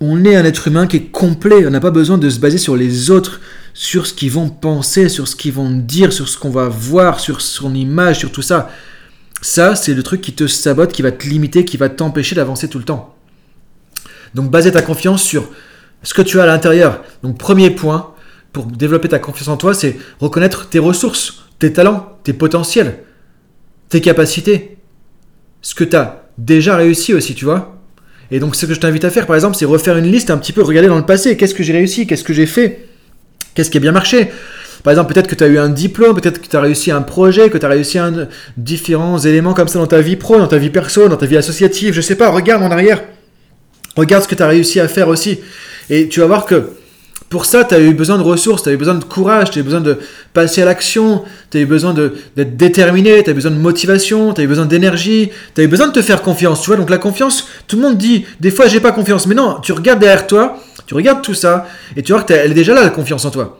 On 0.00 0.24
est 0.24 0.36
un 0.36 0.44
être 0.44 0.68
humain 0.68 0.86
qui 0.86 0.96
est 0.96 1.10
complet. 1.10 1.66
On 1.66 1.70
n'a 1.70 1.80
pas 1.80 1.92
besoin 1.92 2.18
de 2.18 2.28
se 2.28 2.40
baser 2.40 2.58
sur 2.58 2.76
les 2.76 3.10
autres 3.10 3.40
sur 3.74 4.06
ce 4.06 4.14
qu'ils 4.14 4.30
vont 4.30 4.48
penser, 4.48 5.08
sur 5.08 5.26
ce 5.26 5.34
qu'ils 5.34 5.52
vont 5.52 5.70
dire, 5.70 6.12
sur 6.12 6.28
ce 6.28 6.38
qu'on 6.38 6.50
va 6.50 6.68
voir, 6.68 7.18
sur 7.18 7.40
son 7.40 7.74
image, 7.74 8.20
sur 8.20 8.30
tout 8.32 8.40
ça. 8.40 8.70
Ça, 9.42 9.74
c'est 9.74 9.92
le 9.92 10.02
truc 10.02 10.20
qui 10.20 10.32
te 10.32 10.46
sabote, 10.46 10.92
qui 10.92 11.02
va 11.02 11.12
te 11.12 11.26
limiter, 11.26 11.64
qui 11.64 11.76
va 11.76 11.88
t'empêcher 11.88 12.36
d'avancer 12.36 12.68
tout 12.68 12.78
le 12.78 12.84
temps. 12.84 13.14
Donc, 14.34 14.50
baser 14.50 14.72
ta 14.72 14.80
confiance 14.80 15.22
sur 15.22 15.50
ce 16.02 16.14
que 16.14 16.22
tu 16.22 16.40
as 16.40 16.44
à 16.44 16.46
l'intérieur. 16.46 17.02
Donc, 17.22 17.36
premier 17.36 17.70
point 17.70 18.14
pour 18.52 18.66
développer 18.66 19.08
ta 19.08 19.18
confiance 19.18 19.48
en 19.48 19.56
toi, 19.56 19.74
c'est 19.74 19.96
reconnaître 20.20 20.68
tes 20.68 20.78
ressources, 20.78 21.44
tes 21.58 21.72
talents, 21.72 22.16
tes 22.22 22.32
potentiels, 22.32 23.00
tes 23.88 24.00
capacités. 24.00 24.78
Ce 25.62 25.74
que 25.74 25.84
tu 25.84 25.96
as 25.96 26.28
déjà 26.38 26.76
réussi 26.76 27.12
aussi, 27.12 27.34
tu 27.34 27.44
vois. 27.44 27.80
Et 28.30 28.38
donc, 28.38 28.54
ce 28.54 28.66
que 28.66 28.74
je 28.74 28.80
t'invite 28.80 29.04
à 29.04 29.10
faire, 29.10 29.26
par 29.26 29.34
exemple, 29.34 29.56
c'est 29.56 29.64
refaire 29.64 29.96
une 29.96 30.10
liste 30.10 30.30
un 30.30 30.38
petit 30.38 30.52
peu, 30.52 30.62
regarder 30.62 30.88
dans 30.88 30.98
le 30.98 31.06
passé. 31.06 31.36
Qu'est-ce 31.36 31.54
que 31.54 31.64
j'ai 31.64 31.72
réussi? 31.72 32.06
Qu'est-ce 32.06 32.24
que 32.24 32.32
j'ai 32.32 32.46
fait? 32.46 32.83
Qu'est-ce 33.54 33.70
qui 33.70 33.78
a 33.78 33.80
bien 33.80 33.92
marché? 33.92 34.30
Par 34.82 34.92
exemple, 34.92 35.14
peut-être 35.14 35.28
que 35.28 35.34
tu 35.34 35.42
as 35.42 35.46
eu 35.46 35.58
un 35.58 35.70
diplôme, 35.70 36.14
peut-être 36.14 36.42
que 36.42 36.46
tu 36.46 36.56
as 36.56 36.60
réussi 36.60 36.90
un 36.90 37.00
projet, 37.00 37.48
que 37.48 37.56
tu 37.56 37.64
as 37.64 37.70
réussi 37.70 37.98
un, 37.98 38.28
différents 38.58 39.18
éléments 39.18 39.54
comme 39.54 39.68
ça 39.68 39.78
dans 39.78 39.86
ta 39.86 40.00
vie 40.00 40.16
pro, 40.16 40.36
dans 40.36 40.46
ta 40.46 40.58
vie 40.58 40.70
perso, 40.70 41.08
dans 41.08 41.16
ta 41.16 41.26
vie 41.26 41.38
associative, 41.38 41.94
je 41.94 42.02
sais 42.02 42.16
pas, 42.16 42.28
regarde 42.28 42.62
en 42.62 42.70
arrière. 42.70 43.02
Regarde 43.96 44.24
ce 44.24 44.28
que 44.28 44.34
tu 44.34 44.42
as 44.42 44.48
réussi 44.48 44.80
à 44.80 44.88
faire 44.88 45.08
aussi. 45.08 45.40
Et 45.88 46.08
tu 46.08 46.20
vas 46.20 46.26
voir 46.26 46.44
que 46.44 46.70
pour 47.34 47.46
ça, 47.46 47.64
tu 47.64 47.74
as 47.74 47.80
eu 47.80 47.94
besoin 47.94 48.16
de 48.16 48.22
ressources, 48.22 48.62
tu 48.62 48.68
as 48.68 48.72
eu 48.72 48.76
besoin 48.76 48.94
de 48.94 49.02
courage, 49.02 49.50
tu 49.50 49.58
as 49.58 49.62
eu 49.62 49.64
besoin 49.64 49.80
de 49.80 49.98
passer 50.32 50.62
à 50.62 50.66
l'action, 50.66 51.24
tu 51.50 51.58
as 51.58 51.62
eu 51.62 51.66
besoin 51.66 51.92
d'être 51.92 52.56
déterminé, 52.56 53.24
tu 53.24 53.28
as 53.28 53.32
eu 53.32 53.34
besoin 53.34 53.50
de 53.50 53.56
motivation, 53.56 54.32
tu 54.32 54.40
as 54.40 54.44
eu 54.44 54.46
besoin 54.46 54.66
d'énergie, 54.66 55.30
tu 55.52 55.60
as 55.60 55.64
eu 55.64 55.66
besoin 55.66 55.88
de 55.88 55.92
te 55.92 56.00
faire 56.00 56.22
confiance. 56.22 56.60
Tu 56.60 56.68
vois, 56.68 56.76
donc 56.76 56.90
la 56.90 56.98
confiance, 56.98 57.48
tout 57.66 57.74
le 57.74 57.82
monde 57.82 57.98
dit, 57.98 58.24
des 58.38 58.52
fois, 58.52 58.68
j'ai 58.68 58.78
pas 58.78 58.92
confiance. 58.92 59.26
Mais 59.26 59.34
non, 59.34 59.58
tu 59.60 59.72
regardes 59.72 59.98
derrière 59.98 60.28
toi, 60.28 60.62
tu 60.86 60.94
regardes 60.94 61.22
tout 61.22 61.34
ça 61.34 61.66
et 61.96 62.04
tu 62.04 62.12
vois 62.12 62.22
qu'elle 62.22 62.52
est 62.52 62.54
déjà 62.54 62.72
là, 62.72 62.84
la 62.84 62.90
confiance 62.90 63.24
en 63.24 63.32
toi. 63.32 63.58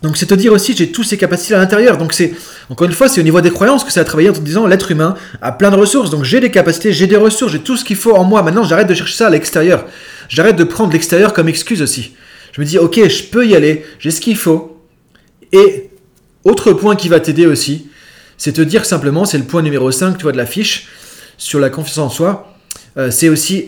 Donc 0.00 0.16
c'est 0.16 0.26
te 0.26 0.34
dire 0.34 0.52
aussi, 0.52 0.76
j'ai 0.76 0.92
toutes 0.92 1.06
ces 1.06 1.16
capacités 1.16 1.54
à 1.54 1.58
l'intérieur. 1.58 1.98
Donc 1.98 2.12
c'est, 2.12 2.32
encore 2.70 2.86
une 2.86 2.94
fois, 2.94 3.08
c'est 3.08 3.20
au 3.20 3.24
niveau 3.24 3.40
des 3.40 3.50
croyances 3.50 3.82
que 3.82 3.90
ça 3.90 4.02
a 4.02 4.04
travaillé 4.04 4.30
en 4.30 4.34
te 4.34 4.38
disant, 4.38 4.68
l'être 4.68 4.92
humain 4.92 5.16
a 5.42 5.50
plein 5.50 5.72
de 5.72 5.76
ressources. 5.76 6.10
Donc 6.10 6.22
j'ai 6.22 6.38
des 6.38 6.52
capacités, 6.52 6.92
j'ai 6.92 7.08
des 7.08 7.16
ressources, 7.16 7.50
j'ai 7.50 7.58
tout 7.58 7.76
ce 7.76 7.84
qu'il 7.84 7.96
faut 7.96 8.14
en 8.14 8.22
moi. 8.22 8.44
Maintenant, 8.44 8.62
j'arrête 8.62 8.86
de 8.86 8.94
chercher 8.94 9.16
ça 9.16 9.26
à 9.26 9.30
l'extérieur. 9.30 9.84
J'arrête 10.28 10.54
de 10.54 10.62
prendre 10.62 10.92
l'extérieur 10.92 11.32
comme 11.32 11.48
excuse 11.48 11.82
aussi. 11.82 12.12
Je 12.52 12.60
me 12.60 12.66
dis, 12.66 12.78
ok, 12.78 13.08
je 13.08 13.24
peux 13.24 13.46
y 13.46 13.54
aller, 13.54 13.84
j'ai 13.98 14.10
ce 14.10 14.20
qu'il 14.20 14.36
faut. 14.36 14.80
Et 15.52 15.90
autre 16.44 16.72
point 16.72 16.96
qui 16.96 17.08
va 17.08 17.20
t'aider 17.20 17.46
aussi, 17.46 17.88
c'est 18.36 18.52
te 18.52 18.60
dire 18.60 18.84
simplement, 18.84 19.24
c'est 19.24 19.38
le 19.38 19.44
point 19.44 19.62
numéro 19.62 19.90
5, 19.90 20.16
tu 20.16 20.22
vois, 20.22 20.32
de 20.32 20.36
la 20.36 20.46
fiche, 20.46 20.88
sur 21.36 21.60
la 21.60 21.70
confiance 21.70 21.98
en 21.98 22.10
soi, 22.10 22.54
euh, 22.96 23.10
c'est 23.10 23.28
aussi 23.28 23.66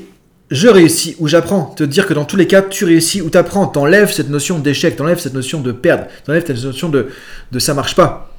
je 0.50 0.68
réussis 0.68 1.16
ou 1.18 1.28
j'apprends. 1.28 1.66
Te 1.76 1.84
dire 1.84 2.06
que 2.06 2.14
dans 2.14 2.25
tous 2.25 2.37
les 2.37 2.46
cas, 2.46 2.62
tu 2.62 2.84
réussis 2.84 3.22
ou 3.22 3.30
t'apprends. 3.30 3.66
T'enlèves 3.66 4.12
cette 4.12 4.30
notion 4.30 4.58
d'échec, 4.58 4.96
t'enlèves 4.96 5.20
cette 5.20 5.34
notion 5.34 5.60
de 5.60 5.72
perdre, 5.72 6.06
t'enlèves 6.25 6.44
cette 6.46 6.62
notion 6.64 6.88
de, 6.88 7.08
ça 7.58 7.75
marche 7.75 7.94
pas. 7.94 8.34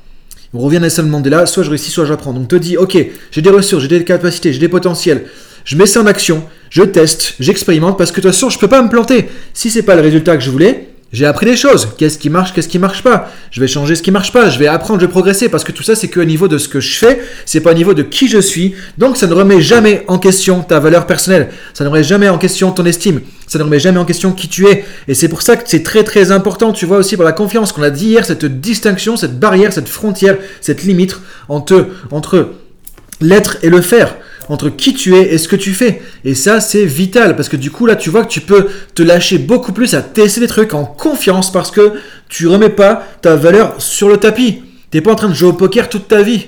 On 0.53 0.59
revient 0.59 0.77
à 0.77 0.81
Nelson 0.81 1.03
Mandela, 1.03 1.45
soit 1.45 1.63
je 1.63 1.69
réussis, 1.69 1.91
soit 1.91 2.05
j'apprends. 2.05 2.33
Donc 2.33 2.49
te 2.49 2.57
dis, 2.57 2.75
ok, 2.75 2.97
j'ai 3.31 3.41
des 3.41 3.49
ressources, 3.49 3.83
j'ai 3.83 3.87
des 3.87 4.03
capacités, 4.03 4.51
j'ai 4.51 4.59
des 4.59 4.67
potentiels. 4.67 5.27
Je 5.65 5.75
mets 5.75 5.85
ça 5.85 6.01
en 6.01 6.07
action, 6.07 6.43
je 6.69 6.83
teste, 6.83 7.35
j'expérimente 7.39 7.97
parce 7.97 8.11
que 8.11 8.17
de 8.17 8.21
toute 8.23 8.31
façon, 8.31 8.49
je 8.49 8.57
peux 8.57 8.67
pas 8.67 8.81
me 8.81 8.89
planter. 8.89 9.29
Si 9.53 9.69
c'est 9.69 9.83
pas 9.83 9.95
le 9.95 10.01
résultat 10.01 10.37
que 10.37 10.43
je 10.43 10.49
voulais, 10.49 10.91
j'ai 11.13 11.25
appris 11.25 11.45
des 11.45 11.57
choses. 11.57 11.89
Qu'est-ce 11.97 12.17
qui 12.17 12.29
marche, 12.29 12.53
qu'est-ce 12.53 12.69
qui 12.69 12.79
marche 12.79 13.03
pas? 13.03 13.29
Je 13.51 13.59
vais 13.59 13.67
changer 13.67 13.95
ce 13.95 14.01
qui 14.01 14.11
marche 14.11 14.31
pas. 14.31 14.49
Je 14.49 14.57
vais 14.57 14.67
apprendre, 14.67 15.01
je 15.01 15.05
vais 15.05 15.11
progresser 15.11 15.49
parce 15.49 15.65
que 15.65 15.73
tout 15.73 15.83
ça, 15.83 15.93
c'est 15.93 16.07
qu'au 16.07 16.23
niveau 16.23 16.47
de 16.47 16.57
ce 16.57 16.69
que 16.69 16.79
je 16.79 16.95
fais. 16.95 17.19
C'est 17.45 17.59
pas 17.59 17.71
au 17.71 17.73
niveau 17.73 17.93
de 17.93 18.01
qui 18.01 18.29
je 18.29 18.39
suis. 18.39 18.75
Donc, 18.97 19.17
ça 19.17 19.27
ne 19.27 19.33
remet 19.33 19.59
jamais 19.59 20.05
en 20.07 20.19
question 20.19 20.61
ta 20.61 20.79
valeur 20.79 21.05
personnelle. 21.05 21.49
Ça 21.73 21.83
ne 21.83 21.89
remet 21.89 22.03
jamais 22.03 22.29
en 22.29 22.37
question 22.37 22.71
ton 22.71 22.85
estime. 22.85 23.19
Ça 23.45 23.59
ne 23.59 23.65
remet 23.65 23.79
jamais 23.79 23.99
en 23.99 24.05
question 24.05 24.31
qui 24.31 24.47
tu 24.47 24.67
es. 24.67 24.85
Et 25.09 25.13
c'est 25.13 25.27
pour 25.27 25.41
ça 25.41 25.57
que 25.57 25.63
c'est 25.65 25.83
très 25.83 26.05
très 26.05 26.31
important. 26.31 26.71
Tu 26.71 26.85
vois 26.85 26.97
aussi 26.97 27.17
pour 27.17 27.25
la 27.25 27.33
confiance 27.33 27.73
qu'on 27.73 27.83
a 27.83 27.89
dit 27.89 28.05
hier, 28.05 28.25
cette 28.25 28.45
distinction, 28.45 29.17
cette 29.17 29.37
barrière, 29.37 29.73
cette 29.73 29.89
frontière, 29.89 30.37
cette 30.61 30.83
limite 30.83 31.17
entre 31.49 32.53
l'être 33.19 33.57
et 33.63 33.69
le 33.69 33.81
faire 33.81 34.15
entre 34.51 34.67
qui 34.67 34.93
tu 34.93 35.15
es 35.15 35.33
et 35.33 35.37
ce 35.37 35.47
que 35.47 35.55
tu 35.55 35.73
fais. 35.73 36.01
Et 36.25 36.35
ça, 36.35 36.59
c'est 36.59 36.83
vital 36.83 37.37
parce 37.37 37.47
que 37.47 37.55
du 37.55 37.71
coup, 37.71 37.85
là, 37.85 37.95
tu 37.95 38.09
vois 38.09 38.25
que 38.25 38.29
tu 38.29 38.41
peux 38.41 38.67
te 38.93 39.01
lâcher 39.01 39.37
beaucoup 39.37 39.71
plus 39.71 39.93
à 39.93 40.01
tester 40.01 40.41
des 40.41 40.47
trucs 40.47 40.73
en 40.73 40.83
confiance 40.83 41.53
parce 41.53 41.71
que 41.71 41.93
tu 42.27 42.47
remets 42.47 42.69
pas 42.69 43.01
ta 43.21 43.37
valeur 43.37 43.81
sur 43.81 44.09
le 44.09 44.17
tapis. 44.17 44.61
Tu 44.91 44.97
n'es 44.97 45.01
pas 45.01 45.13
en 45.13 45.15
train 45.15 45.29
de 45.29 45.33
jouer 45.33 45.47
au 45.47 45.53
poker 45.53 45.87
toute 45.87 46.09
ta 46.09 46.21
vie. 46.21 46.47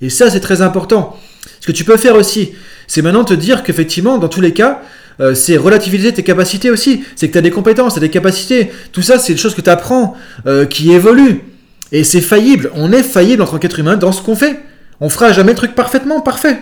Et 0.00 0.10
ça, 0.10 0.30
c'est 0.30 0.38
très 0.38 0.62
important. 0.62 1.18
Ce 1.58 1.66
que 1.66 1.72
tu 1.72 1.82
peux 1.82 1.96
faire 1.96 2.14
aussi, 2.14 2.52
c'est 2.86 3.02
maintenant 3.02 3.24
te 3.24 3.34
dire 3.34 3.64
qu'effectivement, 3.64 4.18
dans 4.18 4.28
tous 4.28 4.40
les 4.40 4.52
cas, 4.52 4.82
euh, 5.18 5.34
c'est 5.34 5.56
relativiser 5.56 6.12
tes 6.12 6.22
capacités 6.22 6.70
aussi. 6.70 7.02
C'est 7.16 7.26
que 7.26 7.32
tu 7.32 7.38
as 7.38 7.42
des 7.42 7.50
compétences, 7.50 7.94
tu 7.94 8.00
des 8.00 8.10
capacités. 8.10 8.70
Tout 8.92 9.02
ça, 9.02 9.18
c'est 9.18 9.32
des 9.32 9.40
choses 9.40 9.56
que 9.56 9.60
tu 9.60 9.70
apprends, 9.70 10.14
euh, 10.46 10.66
qui 10.66 10.92
évoluent. 10.92 11.40
Et 11.90 12.04
c'est 12.04 12.20
faillible. 12.20 12.70
On 12.76 12.92
est 12.92 13.02
faillible 13.02 13.42
en 13.42 13.46
tant 13.46 13.58
qu'être 13.58 13.80
humain 13.80 13.96
dans 13.96 14.12
ce 14.12 14.22
qu'on 14.22 14.36
fait. 14.36 14.60
On 15.00 15.08
fera 15.08 15.32
jamais 15.32 15.50
le 15.50 15.56
truc 15.56 15.74
parfaitement 15.74 16.20
parfait. 16.20 16.60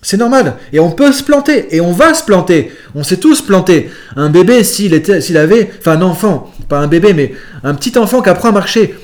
C'est 0.00 0.16
normal. 0.16 0.56
Et 0.72 0.78
on 0.78 0.90
peut 0.90 1.12
se 1.12 1.22
planter. 1.22 1.74
Et 1.74 1.80
on 1.80 1.92
va 1.92 2.14
se 2.14 2.24
planter. 2.24 2.72
On 2.94 3.02
s'est 3.02 3.16
tous 3.16 3.42
planter. 3.42 3.90
Un 4.16 4.30
bébé, 4.30 4.64
s'il 4.64 4.94
était, 4.94 5.20
s'il 5.20 5.36
avait, 5.36 5.70
enfin 5.78 5.92
un 5.92 6.02
enfant, 6.02 6.52
pas 6.68 6.78
un 6.78 6.86
bébé, 6.86 7.12
mais 7.12 7.32
un 7.64 7.74
petit 7.74 7.98
enfant 7.98 8.22
qui 8.22 8.28
apprend 8.28 8.50
à 8.50 8.52
marcher, 8.52 8.94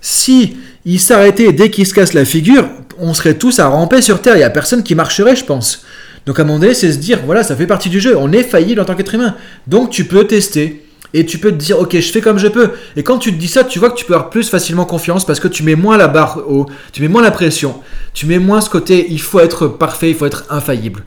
si 0.00 0.56
il 0.84 1.00
s'arrêtait 1.00 1.52
dès 1.52 1.70
qu'il 1.70 1.86
se 1.86 1.94
casse 1.94 2.12
la 2.12 2.24
figure, 2.24 2.68
on 2.98 3.14
serait 3.14 3.34
tous 3.34 3.58
à 3.60 3.68
ramper 3.68 4.02
sur 4.02 4.20
terre. 4.20 4.34
Il 4.34 4.38
n'y 4.38 4.44
a 4.44 4.50
personne 4.50 4.82
qui 4.82 4.94
marcherait, 4.94 5.36
je 5.36 5.44
pense. 5.44 5.84
Donc 6.26 6.38
à 6.38 6.42
un 6.42 6.44
moment 6.44 6.58
donné, 6.58 6.74
c'est 6.74 6.92
se 6.92 6.98
dire, 6.98 7.20
voilà, 7.24 7.42
ça 7.42 7.56
fait 7.56 7.66
partie 7.66 7.88
du 7.88 8.00
jeu. 8.00 8.16
On 8.16 8.32
est 8.32 8.42
faillible 8.42 8.80
en 8.80 8.84
tant 8.84 8.94
qu'être 8.94 9.14
humain. 9.14 9.36
Donc 9.66 9.90
tu 9.90 10.04
peux 10.04 10.26
tester. 10.26 10.84
Et 11.14 11.26
tu 11.26 11.38
peux 11.38 11.50
te 11.50 11.56
dire, 11.56 11.78
ok, 11.78 11.94
je 11.94 12.10
fais 12.10 12.20
comme 12.20 12.38
je 12.38 12.48
peux. 12.48 12.70
Et 12.96 13.02
quand 13.02 13.18
tu 13.18 13.32
te 13.32 13.38
dis 13.38 13.48
ça, 13.48 13.64
tu 13.64 13.78
vois 13.78 13.90
que 13.90 13.96
tu 13.96 14.04
peux 14.04 14.14
avoir 14.14 14.30
plus 14.30 14.48
facilement 14.48 14.84
confiance 14.84 15.26
parce 15.26 15.40
que 15.40 15.48
tu 15.48 15.62
mets 15.62 15.74
moins 15.74 15.96
la 15.96 16.08
barre 16.08 16.38
haut, 16.48 16.66
tu 16.92 17.02
mets 17.02 17.08
moins 17.08 17.22
la 17.22 17.30
pression, 17.30 17.80
tu 18.14 18.26
mets 18.26 18.38
moins 18.38 18.60
ce 18.60 18.70
côté, 18.70 19.06
il 19.10 19.20
faut 19.20 19.40
être 19.40 19.68
parfait, 19.68 20.10
il 20.10 20.16
faut 20.16 20.26
être 20.26 20.44
infaillible. 20.48 21.04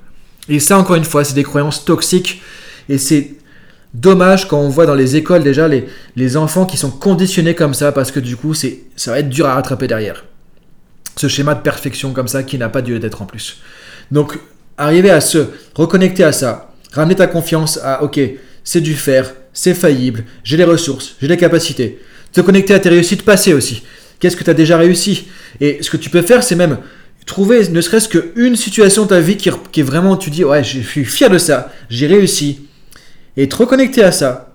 Et 0.47 0.59
ça, 0.59 0.77
encore 0.77 0.95
une 0.95 1.05
fois, 1.05 1.23
c'est 1.23 1.33
des 1.33 1.43
croyances 1.43 1.85
toxiques. 1.85 2.41
Et 2.87 2.97
c'est 2.97 3.35
dommage 3.95 4.47
quand 4.47 4.59
on 4.59 4.69
voit 4.69 4.85
dans 4.85 4.93
les 4.93 5.15
écoles 5.15 5.43
déjà 5.43 5.67
les, 5.67 6.37
enfants 6.37 6.65
qui 6.65 6.77
sont 6.77 6.91
conditionnés 6.91 7.55
comme 7.55 7.73
ça 7.73 7.91
parce 7.91 8.11
que 8.11 8.19
du 8.19 8.35
coup, 8.35 8.53
c'est, 8.53 8.81
ça 8.95 9.11
va 9.11 9.19
être 9.19 9.29
dur 9.29 9.47
à 9.47 9.55
rattraper 9.55 9.87
derrière. 9.87 10.25
Ce 11.15 11.27
schéma 11.27 11.55
de 11.55 11.61
perfection 11.61 12.13
comme 12.13 12.27
ça 12.27 12.43
qui 12.43 12.57
n'a 12.57 12.69
pas 12.69 12.81
dû 12.81 12.99
d'être 12.99 13.21
en 13.21 13.25
plus. 13.25 13.61
Donc, 14.11 14.37
arriver 14.77 15.09
à 15.09 15.21
se 15.21 15.47
reconnecter 15.73 16.23
à 16.23 16.33
ça, 16.33 16.73
ramener 16.91 17.15
ta 17.15 17.27
confiance 17.27 17.79
à 17.81 18.03
ok, 18.03 18.19
c'est 18.63 18.81
du 18.81 18.95
faire, 18.95 19.33
c'est 19.55 19.73
faillible, 19.73 20.25
j'ai 20.43 20.57
les 20.57 20.63
ressources, 20.65 21.15
j'ai 21.19 21.27
les 21.27 21.37
capacités. 21.37 21.99
Te 22.31 22.41
connecter 22.41 22.75
à 22.75 22.79
tes 22.79 22.89
réussites 22.89 23.23
passées 23.23 23.53
aussi. 23.53 23.81
Qu'est-ce 24.19 24.35
que 24.35 24.43
tu 24.43 24.49
as 24.49 24.53
déjà 24.53 24.77
réussi? 24.77 25.25
Et 25.61 25.79
ce 25.81 25.89
que 25.89 25.97
tu 25.97 26.11
peux 26.11 26.21
faire, 26.21 26.43
c'est 26.43 26.55
même 26.55 26.77
trouver 27.25 27.67
ne 27.69 27.81
serait-ce 27.81 28.09
qu'une 28.09 28.55
situation 28.55 29.03
de 29.03 29.09
ta 29.09 29.19
vie 29.19 29.37
qui, 29.37 29.49
est 29.49 29.83
vraiment, 29.83 30.17
tu 30.17 30.29
dis, 30.29 30.43
ouais, 30.43 30.63
je 30.63 30.81
suis 30.81 31.05
fier 31.05 31.29
de 31.29 31.37
ça, 31.37 31.71
j'ai 31.89 32.05
réussi. 32.05 32.67
Et 33.37 33.49
te 33.49 33.55
reconnecter 33.55 34.03
à 34.03 34.11
ça, 34.11 34.53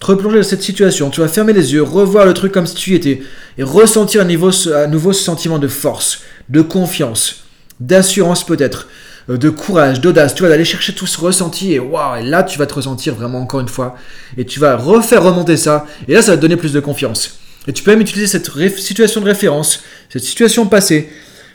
te 0.00 0.06
replonger 0.06 0.38
dans 0.38 0.42
cette 0.42 0.62
situation, 0.62 1.10
tu 1.10 1.20
vas 1.20 1.28
fermer 1.28 1.52
les 1.52 1.74
yeux, 1.74 1.82
revoir 1.82 2.24
le 2.24 2.32
truc 2.32 2.52
comme 2.52 2.66
si 2.66 2.74
tu 2.74 2.92
y 2.92 2.94
étais, 2.94 3.22
et 3.58 3.62
ressentir 3.62 4.22
à, 4.22 4.86
nouveau 4.86 5.12
ce 5.12 5.22
sentiment 5.22 5.58
de 5.58 5.68
force, 5.68 6.22
de 6.48 6.62
confiance, 6.62 7.44
d'assurance 7.80 8.46
peut-être, 8.46 8.88
de 9.28 9.50
courage, 9.50 10.00
d'audace. 10.00 10.34
Tu 10.34 10.42
vas 10.42 10.52
aller 10.52 10.64
chercher 10.64 10.94
tout 10.94 11.06
ce 11.06 11.20
ressenti 11.20 11.72
et 11.72 11.78
waouh, 11.78 12.16
et 12.16 12.22
là 12.22 12.42
tu 12.42 12.58
vas 12.58 12.66
te 12.66 12.74
ressentir 12.74 13.14
vraiment 13.14 13.40
encore 13.40 13.60
une 13.60 13.68
fois. 13.68 13.96
Et 14.36 14.44
tu 14.44 14.60
vas 14.60 14.76
refaire 14.76 15.22
remonter 15.22 15.56
ça. 15.56 15.86
Et 16.08 16.14
là 16.14 16.22
ça 16.22 16.32
va 16.32 16.36
te 16.36 16.42
donner 16.42 16.56
plus 16.56 16.72
de 16.72 16.80
confiance. 16.80 17.38
Et 17.66 17.72
tu 17.72 17.82
peux 17.82 17.90
même 17.90 18.00
utiliser 18.00 18.26
cette 18.26 18.48
situation 18.78 19.20
de 19.20 19.26
référence, 19.26 19.82
cette 20.08 20.22
situation 20.22 20.66
passée, 20.66 21.10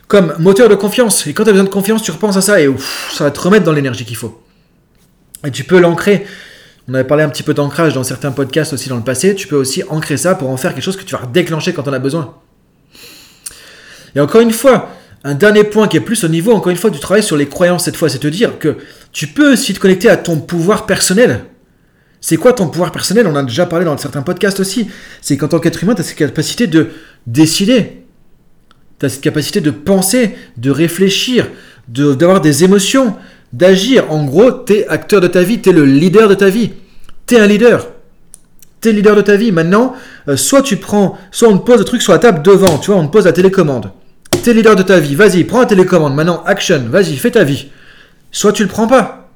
comme 0.08 0.36
moteur 0.40 0.68
de 0.68 0.76
confiance. 0.76 1.26
Et 1.28 1.34
quand 1.34 1.44
tu 1.44 1.50
as 1.50 1.54
besoin 1.54 1.66
de 1.66 1.70
confiance, 1.70 2.04
tu 2.04 2.12
repenses 2.12 2.36
à 2.36 2.42
ça 2.42 2.62
et 2.62 2.70
ça 3.14 3.24
va 3.24 3.32
te 3.32 3.40
remettre 3.40 3.64
dans 3.64 3.72
l'énergie 3.72 4.04
qu'il 4.04 4.18
faut. 4.18 4.44
Et 5.46 5.52
tu 5.52 5.64
peux 5.64 5.80
l'ancrer. 5.80 6.26
On 6.90 6.94
avait 6.94 7.06
parlé 7.06 7.24
un 7.24 7.30
petit 7.30 7.44
peu 7.44 7.54
d'ancrage 7.54 7.94
dans 7.94 8.04
certains 8.04 8.32
podcasts 8.32 8.74
aussi 8.74 8.90
dans 8.90 8.98
le 8.98 9.04
passé. 9.04 9.36
Tu 9.36 9.48
peux 9.48 9.56
aussi 9.56 9.84
ancrer 9.88 10.18
ça 10.18 10.36
pour 10.36 10.50
en 10.50 10.58
faire 10.58 10.74
quelque 10.74 10.84
chose 10.84 10.98
que 10.98 11.04
tu 11.04 11.16
vas 11.16 11.26
déclencher 11.32 11.72
quand 11.72 11.88
on 11.88 11.94
a 11.94 12.00
besoin. 12.00 12.36
Et 14.14 14.20
encore 14.20 14.42
une 14.42 14.52
fois, 14.52 14.90
un 15.24 15.36
dernier 15.36 15.64
point 15.64 15.88
qui 15.88 15.98
est 15.98 16.02
plus 16.02 16.24
au 16.24 16.28
niveau, 16.28 16.52
encore 16.52 16.72
une 16.72 16.78
fois, 16.78 16.90
du 16.90 17.00
travail 17.00 17.22
sur 17.22 17.38
les 17.38 17.48
croyances 17.48 17.86
cette 17.86 17.96
fois, 17.96 18.10
c'est 18.10 18.20
te 18.20 18.28
dire 18.28 18.58
que 18.58 18.78
tu 19.12 19.28
peux 19.28 19.54
aussi 19.54 19.74
te 19.74 19.80
connecter 19.80 20.10
à 20.10 20.18
ton 20.18 20.40
pouvoir 20.40 20.86
personnel. 20.86 21.46
C'est 22.22 22.38
quoi 22.38 22.54
ton 22.54 22.68
pouvoir 22.68 22.92
personnel? 22.92 23.28
On 23.28 23.36
a 23.36 23.44
déjà 23.44 23.66
parlé 23.66 23.86
dans 23.86 23.98
certains 23.98 24.22
podcasts 24.22 24.60
aussi. 24.60 24.88
C'est 25.22 25.38
qu'en 25.38 25.48
tant 25.48 25.60
qu'être 25.60 25.84
humain, 25.84 25.96
tu 25.96 26.02
as 26.02 26.04
cette 26.04 26.18
capacité 26.18 26.68
de 26.68 26.90
décider. 27.28 28.04
Tu 29.00 29.06
as 29.06 29.10
cette 29.10 29.22
capacité 29.22 29.62
de 29.62 29.72
penser, 29.72 30.36
de 30.58 30.72
réfléchir, 30.72 31.50
d'avoir 31.88 32.42
des 32.42 32.64
émotions, 32.64 33.16
d'agir. 33.54 34.12
En 34.12 34.26
gros, 34.26 34.52
tu 34.52 34.74
es 34.74 34.88
acteur 34.88 35.22
de 35.22 35.28
ta 35.28 35.44
vie, 35.44 35.62
tu 35.62 35.70
es 35.70 35.74
le 35.74 35.86
leader 35.86 36.30
de 36.30 36.36
ta 36.36 36.50
vie. 36.50 36.72
Tu 37.28 37.36
es 37.36 37.40
un 37.40 37.48
leader. 37.48 37.88
Tu 38.82 38.90
es 38.90 38.92
leader 38.92 39.16
de 39.16 39.22
ta 39.22 39.36
vie. 39.36 39.52
Maintenant, 39.52 39.94
euh, 40.28 40.38
soit 40.38 40.64
tu 40.64 40.78
prends, 40.78 41.18
soit 41.32 41.50
on 41.50 41.58
te 41.60 41.66
pose 41.66 41.80
le 41.80 41.86
truc 41.86 42.02
sur 42.02 42.14
la 42.14 42.20
table 42.20 42.42
devant, 42.42 42.80
tu 42.80 42.92
vois, 42.92 43.00
on 43.00 43.08
te 43.08 43.12
pose 43.12 43.26
la 43.26 43.34
télécommande 43.34 43.92
t'es 44.44 44.54
leader 44.54 44.76
de 44.76 44.84
ta 44.84 45.00
vie, 45.00 45.16
vas-y, 45.16 45.44
prends 45.44 45.60
la 45.60 45.66
télécommande, 45.66 46.16
maintenant, 46.16 46.44
action, 46.46 46.84
vas-y, 46.90 47.16
fais 47.18 47.32
ta 47.32 47.44
vie. 47.44 47.68
Soit 48.32 48.54
tu 48.54 48.64
le 48.64 48.70
prends 48.70 48.88
pas. 48.88 49.30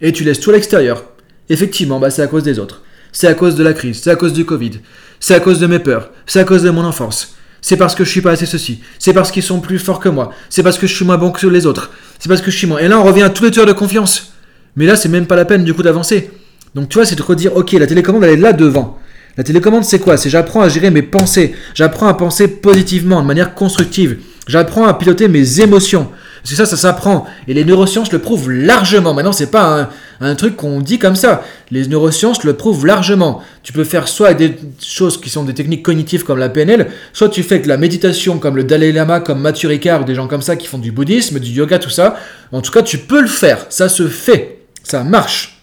Et 0.00 0.12
tu 0.12 0.24
laisses 0.24 0.40
tout 0.40 0.50
à 0.50 0.54
l'extérieur. 0.54 1.04
Effectivement, 1.48 1.98
bah, 1.98 2.10
c'est 2.10 2.22
à 2.22 2.26
cause 2.26 2.44
des 2.44 2.58
autres. 2.58 2.82
C'est 3.12 3.26
à 3.26 3.34
cause 3.34 3.56
de 3.56 3.64
la 3.64 3.72
crise, 3.72 4.00
c'est 4.02 4.10
à 4.10 4.16
cause 4.16 4.32
du 4.32 4.44
Covid, 4.44 4.80
c'est 5.18 5.34
à 5.34 5.40
cause 5.40 5.58
de 5.58 5.66
mes 5.66 5.80
peurs, 5.80 6.10
c'est 6.26 6.38
à 6.38 6.44
cause 6.44 6.62
de 6.62 6.70
mon 6.70 6.84
enfance. 6.84 7.34
C'est 7.60 7.76
parce 7.76 7.94
que 7.94 8.04
je 8.04 8.10
suis 8.10 8.20
pas 8.20 8.30
assez 8.32 8.46
ceci. 8.46 8.80
C'est 8.98 9.12
parce 9.12 9.30
qu'ils 9.30 9.42
sont 9.42 9.60
plus 9.60 9.78
forts 9.78 10.00
que 10.00 10.08
moi. 10.08 10.32
C'est 10.48 10.62
parce 10.62 10.78
que 10.78 10.86
je 10.86 10.94
suis 10.94 11.04
moins 11.04 11.18
bon 11.18 11.30
que 11.30 11.46
les 11.46 11.66
autres. 11.66 11.90
C'est 12.18 12.28
parce 12.28 12.40
que 12.40 12.50
je 12.50 12.56
suis 12.56 12.66
moins. 12.66 12.78
Et 12.78 12.88
là, 12.88 12.98
on 12.98 13.04
revient 13.04 13.22
à 13.22 13.30
tous 13.30 13.44
les 13.44 13.50
tueurs 13.50 13.66
de 13.66 13.72
confiance. 13.72 14.32
Mais 14.76 14.86
là, 14.86 14.96
c'est 14.96 15.08
même 15.08 15.26
pas 15.26 15.36
la 15.36 15.44
peine 15.44 15.64
du 15.64 15.74
coup 15.74 15.82
d'avancer. 15.82 16.30
Donc 16.74 16.88
tu 16.88 16.94
vois, 16.94 17.04
c'est 17.04 17.16
de 17.16 17.22
redire, 17.22 17.56
ok, 17.56 17.72
la 17.72 17.86
télécommande, 17.86 18.24
elle 18.24 18.30
est 18.30 18.36
là 18.36 18.52
devant. 18.52 18.98
La 19.36 19.44
télécommande, 19.44 19.84
c'est 19.84 19.98
quoi? 19.98 20.16
C'est 20.16 20.30
j'apprends 20.30 20.60
à 20.60 20.68
gérer 20.68 20.90
mes 20.90 21.02
pensées. 21.02 21.54
J'apprends 21.74 22.08
à 22.08 22.14
penser 22.14 22.48
positivement, 22.48 23.22
de 23.22 23.26
manière 23.26 23.54
constructive. 23.54 24.18
J'apprends 24.46 24.86
à 24.86 24.94
piloter 24.94 25.28
mes 25.28 25.60
émotions. 25.60 26.08
C'est 26.42 26.54
ça, 26.54 26.66
ça 26.66 26.76
s'apprend. 26.76 27.26
Et 27.48 27.54
les 27.54 27.64
neurosciences 27.64 28.12
le 28.12 28.18
prouvent 28.18 28.50
largement. 28.50 29.14
Maintenant, 29.14 29.32
c'est 29.32 29.50
pas 29.50 29.90
un, 30.20 30.34
truc 30.34 30.56
qu'on 30.56 30.80
dit 30.80 30.98
comme 30.98 31.16
ça. 31.16 31.44
Les 31.70 31.86
neurosciences 31.86 32.44
le 32.44 32.54
prouvent 32.54 32.86
largement. 32.86 33.42
Tu 33.62 33.72
peux 33.72 33.84
faire 33.84 34.08
soit 34.08 34.34
des 34.34 34.56
choses 34.82 35.20
qui 35.20 35.28
sont 35.28 35.44
des 35.44 35.54
techniques 35.54 35.82
cognitives 35.82 36.24
comme 36.24 36.38
la 36.38 36.48
PNL, 36.48 36.90
soit 37.12 37.28
tu 37.28 37.42
fais 37.42 37.58
de 37.58 37.68
la 37.68 37.76
méditation 37.76 38.38
comme 38.38 38.56
le 38.56 38.64
Dalai 38.64 38.92
Lama, 38.92 39.20
comme 39.20 39.40
Mathieu 39.40 39.68
Ricard 39.68 40.02
ou 40.02 40.04
des 40.04 40.14
gens 40.14 40.28
comme 40.28 40.42
ça 40.42 40.56
qui 40.56 40.66
font 40.66 40.78
du 40.78 40.92
bouddhisme, 40.92 41.38
du 41.38 41.50
yoga, 41.50 41.78
tout 41.78 41.90
ça. 41.90 42.16
En 42.52 42.62
tout 42.62 42.72
cas, 42.72 42.82
tu 42.82 42.98
peux 42.98 43.20
le 43.20 43.28
faire. 43.28 43.66
Ça 43.68 43.88
se 43.88 44.08
fait. 44.08 44.62
Ça 44.82 45.04
marche. 45.04 45.59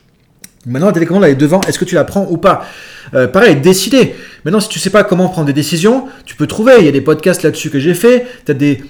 Maintenant, 0.66 0.88
la 0.88 0.94
télécommande, 0.94 1.24
elle 1.24 1.32
est 1.32 1.36
devant. 1.36 1.62
Est-ce 1.62 1.80
que 1.80 1.86
tu 1.86 1.96
la 1.96 2.04
prends 2.04 2.28
ou 2.30 2.38
pas? 2.38 2.66
Euh, 3.14 3.28
pareil, 3.28 3.56
décider. 3.58 4.16
Maintenant, 4.44 4.60
si 4.60 4.70
tu 4.70 4.80
sais 4.80 4.90
pas 4.90 5.04
comment 5.04 5.30
prendre 5.30 5.48
des 5.48 5.54
décisions, 5.54 6.08
tu 6.26 6.36
peux 6.36 6.48
trouver. 6.48 6.74
Il 6.80 6.86
y 6.86 6.90
a 6.90 6.92
des 6.92 7.02
podcasts 7.02 7.44
là-dessus 7.44 7.70
que 7.70 7.80
j'ai 7.80 7.94
fait. 7.94 8.28
Tu 8.46 8.52
as 8.52 8.54
des, 8.54 8.84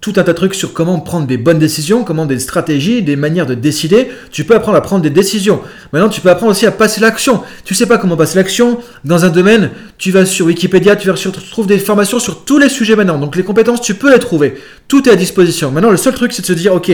tout 0.00 0.12
un 0.16 0.22
tas 0.22 0.32
de 0.32 0.36
trucs 0.36 0.54
sur 0.54 0.74
comment 0.74 1.00
prendre 1.00 1.26
des 1.26 1.38
bonnes 1.38 1.58
décisions, 1.58 2.04
comment 2.04 2.26
des 2.26 2.38
stratégies, 2.38 3.02
des 3.02 3.16
manières 3.16 3.46
de 3.46 3.54
décider. 3.54 4.10
Tu 4.30 4.44
peux 4.44 4.54
apprendre 4.54 4.76
à 4.76 4.82
prendre 4.82 5.02
des 5.02 5.10
décisions. 5.10 5.60
Maintenant, 5.92 6.10
tu 6.10 6.20
peux 6.20 6.28
apprendre 6.28 6.52
aussi 6.52 6.66
à 6.66 6.70
passer 6.70 7.00
l'action. 7.00 7.42
Tu 7.64 7.74
sais 7.74 7.86
pas 7.86 7.96
comment 7.96 8.16
passer 8.16 8.36
l'action 8.36 8.78
dans 9.04 9.24
un 9.24 9.30
domaine. 9.30 9.70
Tu 9.96 10.10
vas 10.10 10.26
sur 10.26 10.46
Wikipédia, 10.46 10.94
tu 10.94 11.08
vas 11.08 11.16
sur, 11.16 11.32
tu 11.32 11.40
trouves 11.50 11.66
des 11.66 11.78
formations 11.78 12.18
sur 12.18 12.44
tous 12.44 12.58
les 12.58 12.68
sujets 12.68 12.96
maintenant. 12.96 13.18
Donc 13.18 13.34
les 13.34 13.42
compétences, 13.42 13.80
tu 13.80 13.94
peux 13.94 14.12
les 14.12 14.18
trouver. 14.18 14.56
Tout 14.88 15.08
est 15.08 15.12
à 15.12 15.16
disposition. 15.16 15.70
Maintenant, 15.70 15.90
le 15.90 15.96
seul 15.96 16.12
truc, 16.12 16.32
c'est 16.34 16.42
de 16.42 16.46
se 16.46 16.52
dire, 16.52 16.74
ok, 16.74 16.90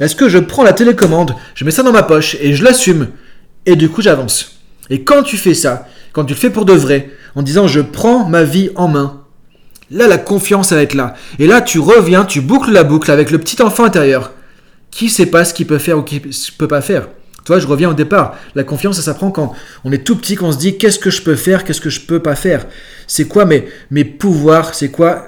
est-ce 0.00 0.14
que 0.14 0.28
je 0.28 0.38
prends 0.38 0.64
la 0.64 0.72
télécommande, 0.72 1.34
je 1.54 1.64
mets 1.64 1.70
ça 1.70 1.82
dans 1.82 1.92
ma 1.92 2.02
poche 2.02 2.36
et 2.40 2.52
je 2.52 2.64
l'assume, 2.64 3.08
et 3.66 3.76
du 3.76 3.88
coup 3.88 4.02
j'avance. 4.02 4.60
Et 4.90 5.02
quand 5.02 5.22
tu 5.22 5.36
fais 5.36 5.54
ça, 5.54 5.88
quand 6.12 6.24
tu 6.24 6.34
le 6.34 6.38
fais 6.38 6.50
pour 6.50 6.64
de 6.64 6.72
vrai, 6.72 7.10
en 7.34 7.42
disant 7.42 7.66
je 7.66 7.80
prends 7.80 8.28
ma 8.28 8.44
vie 8.44 8.70
en 8.74 8.88
main, 8.88 9.22
là 9.90 10.06
la 10.06 10.18
confiance 10.18 10.72
va 10.72 10.82
être 10.82 10.94
là. 10.94 11.14
Et 11.38 11.46
là 11.46 11.60
tu 11.60 11.78
reviens, 11.78 12.24
tu 12.24 12.40
boucles 12.40 12.72
la 12.72 12.84
boucle 12.84 13.10
avec 13.10 13.30
le 13.30 13.38
petit 13.38 13.62
enfant 13.62 13.84
intérieur 13.84 14.32
qui 14.90 15.10
sait 15.10 15.26
pas 15.26 15.44
ce 15.44 15.52
qu'il 15.52 15.66
peut 15.66 15.78
faire 15.78 15.98
ou 15.98 16.02
qui 16.02 16.20
peut 16.56 16.68
pas 16.68 16.80
faire. 16.80 17.08
Toi, 17.44 17.58
je 17.58 17.66
reviens 17.66 17.90
au 17.90 17.94
départ. 17.94 18.38
La 18.54 18.64
confiance, 18.64 18.96
ça 18.96 19.02
s'apprend 19.02 19.30
quand 19.30 19.54
on 19.84 19.92
est 19.92 20.04
tout 20.04 20.16
petit, 20.16 20.34
qu'on 20.34 20.52
se 20.52 20.56
dit 20.56 20.78
qu'est-ce 20.78 20.98
que 20.98 21.10
je 21.10 21.20
peux 21.20 21.34
faire, 21.34 21.64
qu'est-ce 21.64 21.80
que 21.80 21.90
je 21.90 22.00
peux 22.00 22.20
pas 22.20 22.36
faire? 22.36 22.66
C'est 23.06 23.26
quoi 23.26 23.44
mes, 23.44 23.68
mes 23.90 24.04
pouvoirs, 24.04 24.74
c'est 24.74 24.90
quoi 24.90 25.26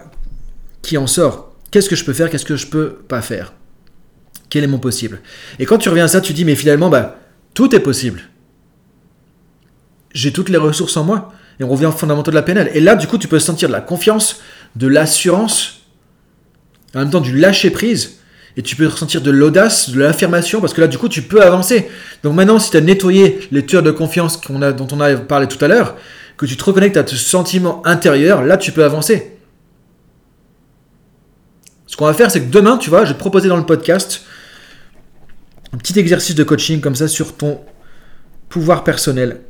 qui 0.83 0.97
en 0.97 1.07
sort? 1.07 1.53
Qu'est-ce 1.71 1.91
que 1.91 1.97
je 1.97 2.05
peux 2.05 2.15
faire, 2.15 2.31
qu'est-ce 2.31 2.47
que 2.47 2.57
je 2.57 2.69
peux 2.69 2.91
pas 3.09 3.21
faire? 3.21 3.53
Quel 4.49 4.65
est 4.65 4.69
mon 4.69 4.79
possible? 4.79 5.21
Et 5.59 5.67
quand 5.67 5.79
tu 5.79 5.89
reviens 5.89 6.05
à 6.05 6.09
ça, 6.09 6.21
tu 6.21 6.33
dis 6.33 6.45
mais 6.45 6.55
finalement, 6.55 6.89
bah, 6.89 7.19
tout 7.57 7.75
est 7.75 7.81
possible 7.81 8.23
j'ai 10.17 10.33
toutes 10.33 10.49
les 10.49 10.57
ressources 10.57 10.97
en 10.97 11.05
moi. 11.05 11.33
Et 11.61 11.65
on 11.65 11.69
revient 11.69 11.87
aux 11.87 11.93
fondamentaux 11.93 12.31
de 12.31 12.37
la 12.37 12.43
PNL. 12.43 12.71
Et 12.75 12.81
là, 12.81 12.97
du 12.97 13.07
coup, 13.07 13.19
tu 13.19 13.29
peux 13.29 13.39
sentir 13.39 13.69
de 13.69 13.73
la 13.73 13.81
confiance, 13.81 14.41
de 14.75 14.89
l'assurance, 14.89 15.83
en 16.95 17.01
même 17.01 17.11
temps 17.11 17.21
du 17.21 17.37
lâcher 17.37 17.71
prise. 17.71 18.19
Et 18.57 18.63
tu 18.63 18.77
peux 18.77 18.87
ressentir 18.87 19.21
de 19.21 19.31
l'audace, 19.31 19.91
de 19.91 20.01
l'affirmation, 20.01 20.63
parce 20.63 20.73
que 20.73 20.81
là, 20.81 20.89
du 20.89 20.97
coup, 20.97 21.11
tu 21.11 21.21
peux 21.21 21.43
avancer. 21.43 21.89
Donc 22.23 22.35
maintenant, 22.35 22.59
si 22.59 22.71
tu 22.71 22.79
as 22.79 22.81
nettoyé 22.81 23.41
les 23.53 23.65
tueurs 23.65 23.83
de 23.83 23.91
confiance 23.91 24.41
a, 24.63 24.73
dont 24.73 24.89
on 24.91 25.01
a 25.01 25.17
parlé 25.17 25.47
tout 25.47 25.63
à 25.63 25.69
l'heure, 25.69 25.97
que 26.39 26.47
tu 26.47 26.57
te 26.57 26.65
reconnectes 26.65 26.97
à 26.97 27.07
ce 27.07 27.17
sentiment 27.17 27.87
intérieur, 27.87 28.43
là, 28.43 28.57
tu 28.57 28.73
peux 28.73 28.85
avancer. 28.85 29.39
Ce 31.87 31.97
qu'on 31.97 32.07
va 32.07 32.15
faire, 32.15 32.31
c'est 32.31 32.41
que 32.41 32.51
demain, 32.51 32.79
tu 32.79 32.89
vois, 32.89 33.05
je 33.05 33.09
vais 33.09 33.15
te 33.15 33.21
proposer 33.21 33.49
dans 33.49 33.59
le 33.59 33.67
podcast 33.67 34.23
un 35.73 35.79
petit 35.79 35.99
exercice 35.99 36.35
de 36.35 36.45
coaching 36.45 36.81
comme 36.81 36.95
ça 36.95 37.09
sur 37.09 37.37
ton 37.37 37.61
pouvoir 38.49 38.85
personnel 38.85 39.41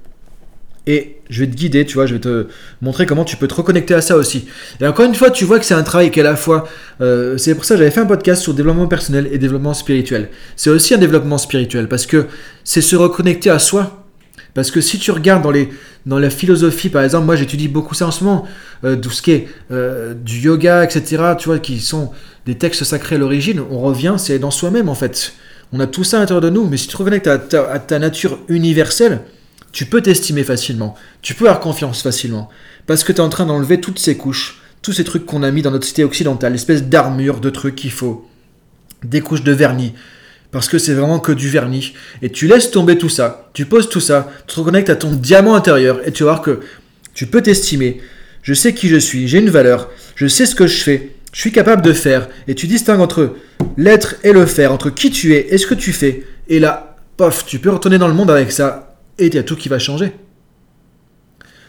Et 0.87 1.16
je 1.29 1.40
vais 1.40 1.50
te 1.50 1.57
guider, 1.57 1.85
tu 1.85 1.94
vois, 1.94 2.07
je 2.07 2.14
vais 2.14 2.20
te 2.20 2.46
montrer 2.81 3.07
comment 3.07 3.24
tu 3.24 3.37
peux 3.37 3.48
te 3.48 3.55
reconnecter 3.55 3.94
à 3.94 4.00
ça 4.00 4.16
aussi. 4.16 4.46
Et 4.81 4.87
encore 4.87 5.05
une 5.05 5.14
fois, 5.14 5.31
tu 5.31 5.44
vois 5.44 5.59
que 5.59 5.64
c'est 5.64 5.74
un 5.74 5.83
travail 5.83 6.11
qui 6.11 6.20
est 6.20 6.22
à 6.22 6.31
la 6.31 6.37
fois... 6.37 6.68
Euh, 7.00 7.37
c'est 7.38 7.55
pour 7.55 7.64
ça 7.64 7.74
que 7.74 7.79
j'avais 7.79 7.90
fait 7.90 8.00
un 8.00 8.07
podcast 8.07 8.42
sur 8.42 8.55
développement 8.55 8.87
personnel 8.87 9.29
et 9.33 9.38
développement 9.38 9.74
spirituel. 9.74 10.31
C'est 10.55 10.70
aussi 10.70 10.94
un 10.94 10.98
développement 10.98 11.38
spirituel, 11.38 11.88
parce 11.88 12.07
que 12.07 12.26
c'est 12.62 12.81
se 12.81 12.94
reconnecter 12.94 13.50
à 13.50 13.59
soi. 13.59 14.07
Parce 14.55 14.70
que 14.70 14.81
si 14.81 14.98
tu 14.98 15.11
regardes 15.11 15.42
dans, 15.42 15.50
les, 15.50 15.68
dans 16.07 16.18
la 16.18 16.31
philosophie, 16.31 16.88
par 16.88 17.02
exemple, 17.02 17.26
moi 17.26 17.37
j'étudie 17.37 17.68
beaucoup 17.68 17.94
ça 17.94 18.07
en 18.07 18.11
ce 18.11 18.24
moment, 18.24 18.46
euh, 18.85 18.96
tout 18.96 19.11
ce 19.11 19.20
qui 19.20 19.33
est 19.33 19.48
euh, 19.70 20.14
du 20.14 20.38
yoga, 20.38 20.83
etc., 20.83 21.35
tu 21.38 21.48
vois, 21.48 21.59
qui 21.59 21.81
sont 21.81 22.11
des 22.46 22.55
textes 22.55 22.85
sacrés 22.85 23.16
à 23.16 23.18
l'origine, 23.18 23.61
on 23.70 23.81
revient, 23.81 24.14
c'est 24.16 24.38
dans 24.38 24.50
soi-même 24.50 24.88
en 24.88 24.94
fait. 24.94 25.35
On 25.72 25.81
a 25.81 25.87
tout 25.87 26.05
ça 26.05 26.18
à 26.18 26.20
l'intérieur 26.20 26.40
de 26.40 26.50
nous, 26.50 26.66
mais 26.66 26.76
si 26.76 26.87
tu 26.87 26.92
te 26.92 26.98
reconnectes 26.98 27.26
à 27.26 27.38
ta 27.38 27.98
nature 27.98 28.38
universelle, 28.48 29.22
tu 29.72 29.85
peux 29.85 30.00
t'estimer 30.00 30.44
facilement, 30.44 30.94
tu 31.22 31.35
peux 31.35 31.46
avoir 31.46 31.61
confiance 31.61 32.02
facilement, 32.02 32.48
parce 32.87 33.05
que 33.05 33.12
tu 33.12 33.18
es 33.18 33.20
en 33.20 33.29
train 33.29 33.46
d'enlever 33.46 33.81
toutes 33.81 33.98
ces 33.98 34.16
couches, 34.16 34.62
tous 34.81 34.92
ces 34.92 35.05
trucs 35.05 35.26
qu'on 35.26 35.42
a 35.42 35.50
mis 35.50 35.62
dans 35.62 35.70
notre 35.70 35.87
cité 35.87 36.05
occidentale, 36.05 36.52
l'espèce 36.52 36.85
d'armure 36.85 37.40
de 37.40 37.50
trucs 37.50 37.74
qu'il 37.74 37.90
faut, 37.90 38.26
des 39.05 39.20
couches 39.20 39.42
de 39.42 39.52
vernis, 39.52 39.92
parce 40.50 40.68
que 40.68 40.79
c'est 40.79 40.94
vraiment 40.94 41.18
que 41.18 41.33
du 41.33 41.50
vernis, 41.50 41.92
et 42.22 42.31
tu 42.31 42.46
laisses 42.46 42.70
tomber 42.70 42.96
tout 42.96 43.09
ça, 43.09 43.50
tu 43.52 43.66
poses 43.66 43.88
tout 43.88 44.00
ça, 44.00 44.31
tu 44.46 44.55
te 44.55 44.61
reconnectes 44.61 44.88
à 44.88 44.96
ton 44.96 45.11
diamant 45.11 45.55
intérieur, 45.55 46.00
et 46.07 46.12
tu 46.12 46.22
vas 46.22 46.31
voir 46.31 46.42
que 46.42 46.61
tu 47.12 47.26
peux 47.26 47.42
t'estimer, 47.42 48.00
je 48.42 48.55
sais 48.55 48.72
qui 48.72 48.88
je 48.88 48.96
suis, 48.96 49.29
j'ai 49.29 49.40
une 49.40 49.50
valeur, 49.50 49.90
je 50.14 50.26
sais 50.26 50.46
ce 50.46 50.55
que 50.55 50.66
je 50.66 50.83
fais, 50.83 51.15
je 51.37 51.42
suis 51.42 51.53
capable 51.53 51.83
de 51.83 51.92
faire, 51.92 52.29
et 52.49 52.55
tu 52.55 52.66
distingues 52.66 53.01
entre 53.01 53.37
l'être 53.77 54.14
et 54.25 54.33
le 54.33 54.46
faire, 54.46 54.72
entre 54.72 54.88
qui 54.88 55.11
tu 55.11 55.35
es 55.35 55.49
et 55.51 55.59
ce 55.59 55.66
que 55.66 55.75
tu 55.75 55.92
fais, 55.92 56.25
et 56.49 56.59
là, 56.59 56.96
pof, 57.18 57.44
tu 57.44 57.59
peux 57.59 57.68
retourner 57.68 57.99
dans 57.99 58.09
le 58.09 58.14
monde 58.14 58.31
avec 58.31 58.51
ça, 58.51 58.96
et 59.18 59.27
il 59.27 59.35
y 59.35 59.38
a 59.38 59.42
tout 59.42 59.55
qui 59.55 59.68
va 59.68 59.79
changer. 59.79 60.14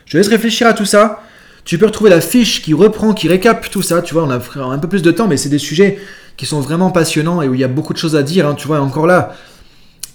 Je 0.06 0.17
laisse 0.17 0.30
réfléchir 0.30 0.67
à 0.67 0.73
tout 0.73 0.86
ça. 0.86 1.21
Tu 1.65 1.77
peux 1.77 1.86
retrouver 1.86 2.10
la 2.10 2.21
fiche 2.21 2.62
qui 2.62 2.73
reprend, 2.73 3.13
qui 3.13 3.27
récap 3.27 3.69
tout 3.69 3.82
ça. 3.82 4.01
Tu 4.01 4.13
vois, 4.13 4.23
on 4.23 4.32
a 4.32 4.39
un 4.73 4.80
peu 4.80 4.88
plus 4.88 5.01
de 5.01 5.12
temps, 5.12 5.27
mais 5.27 5.36
c'est 5.36 5.49
des 5.49 5.58
sujets 5.58 5.99
qui 6.38 6.45
sont 6.45 6.62
vraiment 6.62 6.89
passionnants 6.89 7.41
et 7.41 7.49
où 7.49 7.53
il 7.53 7.60
y 7.60 7.65
a 7.65 7.67
beaucoup 7.67 7.91
de 7.91 7.97
choses 7.97 8.15
à 8.15 8.23
dire. 8.23 8.47
Hein. 8.47 8.56
tu 8.56 8.67
vois, 8.67 8.80
encore 8.80 9.06
là, 9.06 9.36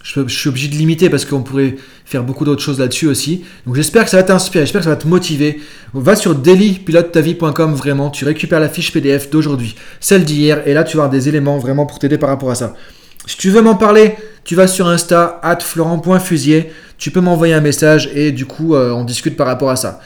je, 0.02 0.26
suis 0.26 0.48
obligé 0.48 0.68
de 0.68 0.74
limiter 0.74 1.10
parce 1.10 1.24
qu'on 1.24 1.42
pourrait 1.42 1.76
faire 2.04 2.24
beaucoup 2.24 2.44
d'autres 2.44 2.62
choses 2.62 2.78
là-dessus 2.80 3.06
aussi. 3.06 3.44
Donc 3.66 3.76
j'espère 3.76 4.04
que 4.04 4.10
ça 4.10 4.16
va 4.18 4.22
t'inspirer, 4.22 4.64
j'espère 4.64 4.80
que 4.80 4.86
ça 4.86 4.90
va 4.90 4.96
te 4.96 5.06
motiver. 5.06 5.60
Va 5.94 6.16
sur 6.16 6.34
dailypilotetavie.com 6.34 7.74
vraiment, 7.74 8.10
tu 8.10 8.24
récupères 8.24 8.60
la 8.60 8.68
fiche 8.68 8.92
PDF 8.92 9.30
d'aujourd'hui, 9.30 9.76
celle 10.00 10.24
d'hier, 10.24 10.66
et 10.66 10.74
là 10.74 10.84
tu 10.84 10.96
vas 10.96 11.04
avoir 11.04 11.10
des 11.10 11.28
éléments 11.28 11.58
vraiment 11.58 11.86
pour 11.86 11.98
t'aider 11.98 12.18
par 12.18 12.28
rapport 12.28 12.50
à 12.50 12.54
ça. 12.54 12.74
Si 13.26 13.36
tu 13.36 13.50
veux 13.50 13.62
m'en 13.62 13.76
parler, 13.76 14.16
tu 14.44 14.56
vas 14.56 14.66
sur 14.66 14.88
Insta, 14.88 15.38
at 15.42 15.60
florent.fusier, 15.60 16.72
tu 16.98 17.12
peux 17.12 17.20
m'envoyer 17.20 17.54
un 17.54 17.60
message 17.60 18.10
et 18.14 18.32
du 18.32 18.46
coup, 18.46 18.74
euh, 18.74 18.90
on 18.90 19.04
discute 19.04 19.36
par 19.36 19.46
rapport 19.46 19.70
à 19.70 19.76
ça. 19.76 20.00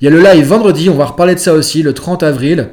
Il 0.00 0.04
y 0.04 0.08
a 0.08 0.10
le 0.10 0.20
live 0.20 0.46
vendredi, 0.46 0.88
on 0.88 0.96
va 0.96 1.04
reparler 1.04 1.34
de 1.34 1.40
ça 1.40 1.52
aussi, 1.52 1.82
le 1.82 1.92
30 1.92 2.22
avril. 2.22 2.70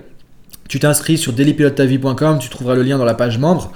Tu 0.69 0.79
t'inscris 0.79 1.17
sur 1.17 1.33
dailypilotetavie.com, 1.33 2.39
tu 2.39 2.49
trouveras 2.49 2.75
le 2.75 2.83
lien 2.83 2.97
dans 2.97 3.05
la 3.05 3.13
page 3.13 3.37
membre, 3.37 3.71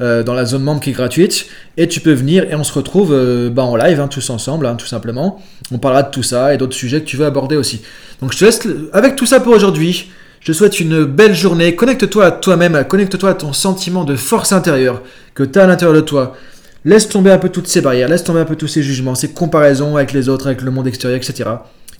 euh, 0.00 0.22
dans 0.22 0.34
la 0.34 0.44
zone 0.44 0.62
membre 0.62 0.80
qui 0.80 0.90
est 0.90 0.92
gratuite, 0.92 1.46
et 1.76 1.88
tu 1.88 2.00
peux 2.00 2.12
venir 2.12 2.44
et 2.50 2.54
on 2.54 2.64
se 2.64 2.72
retrouve 2.72 3.12
euh, 3.12 3.48
bah, 3.48 3.62
en 3.62 3.76
live, 3.76 3.98
hein, 3.98 4.08
tous 4.08 4.28
ensemble, 4.30 4.66
hein, 4.66 4.74
tout 4.74 4.86
simplement. 4.86 5.40
On 5.72 5.78
parlera 5.78 6.02
de 6.02 6.10
tout 6.10 6.22
ça 6.22 6.52
et 6.52 6.58
d'autres 6.58 6.74
sujets 6.74 7.00
que 7.00 7.06
tu 7.06 7.16
veux 7.16 7.24
aborder 7.24 7.56
aussi. 7.56 7.82
Donc 8.20 8.32
je 8.32 8.38
te 8.38 8.44
laisse 8.44 8.60
avec 8.92 9.16
tout 9.16 9.26
ça 9.26 9.40
pour 9.40 9.54
aujourd'hui. 9.54 10.10
Je 10.40 10.52
te 10.52 10.56
souhaite 10.56 10.80
une 10.80 11.04
belle 11.04 11.34
journée. 11.34 11.74
Connecte-toi 11.74 12.26
à 12.26 12.30
toi-même, 12.30 12.84
connecte-toi 12.86 13.30
à 13.30 13.34
ton 13.34 13.52
sentiment 13.52 14.04
de 14.04 14.16
force 14.16 14.52
intérieure 14.52 15.02
que 15.34 15.42
tu 15.42 15.58
as 15.58 15.64
à 15.64 15.66
l'intérieur 15.66 15.96
de 15.96 16.02
toi. 16.02 16.36
Laisse 16.84 17.08
tomber 17.08 17.32
un 17.32 17.38
peu 17.38 17.48
toutes 17.48 17.66
ces 17.66 17.80
barrières, 17.80 18.08
laisse 18.08 18.22
tomber 18.22 18.40
un 18.40 18.44
peu 18.44 18.54
tous 18.54 18.68
ces 18.68 18.82
jugements, 18.82 19.14
ces 19.14 19.32
comparaisons 19.32 19.96
avec 19.96 20.12
les 20.12 20.28
autres, 20.28 20.46
avec 20.46 20.62
le 20.62 20.70
monde 20.70 20.86
extérieur, 20.86 21.16
etc. 21.16 21.50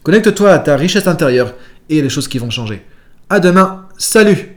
Connecte-toi 0.05 0.53
à 0.53 0.59
ta 0.61 0.77
richesse 0.77 1.09
intérieure 1.09 1.55
et 1.91 2.01
les 2.03 2.09
choses 2.09 2.29
qui 2.29 2.39
vont 2.39 2.51
changer. 2.51 2.85
À 3.29 3.41
demain, 3.41 3.87
salut 3.99 4.56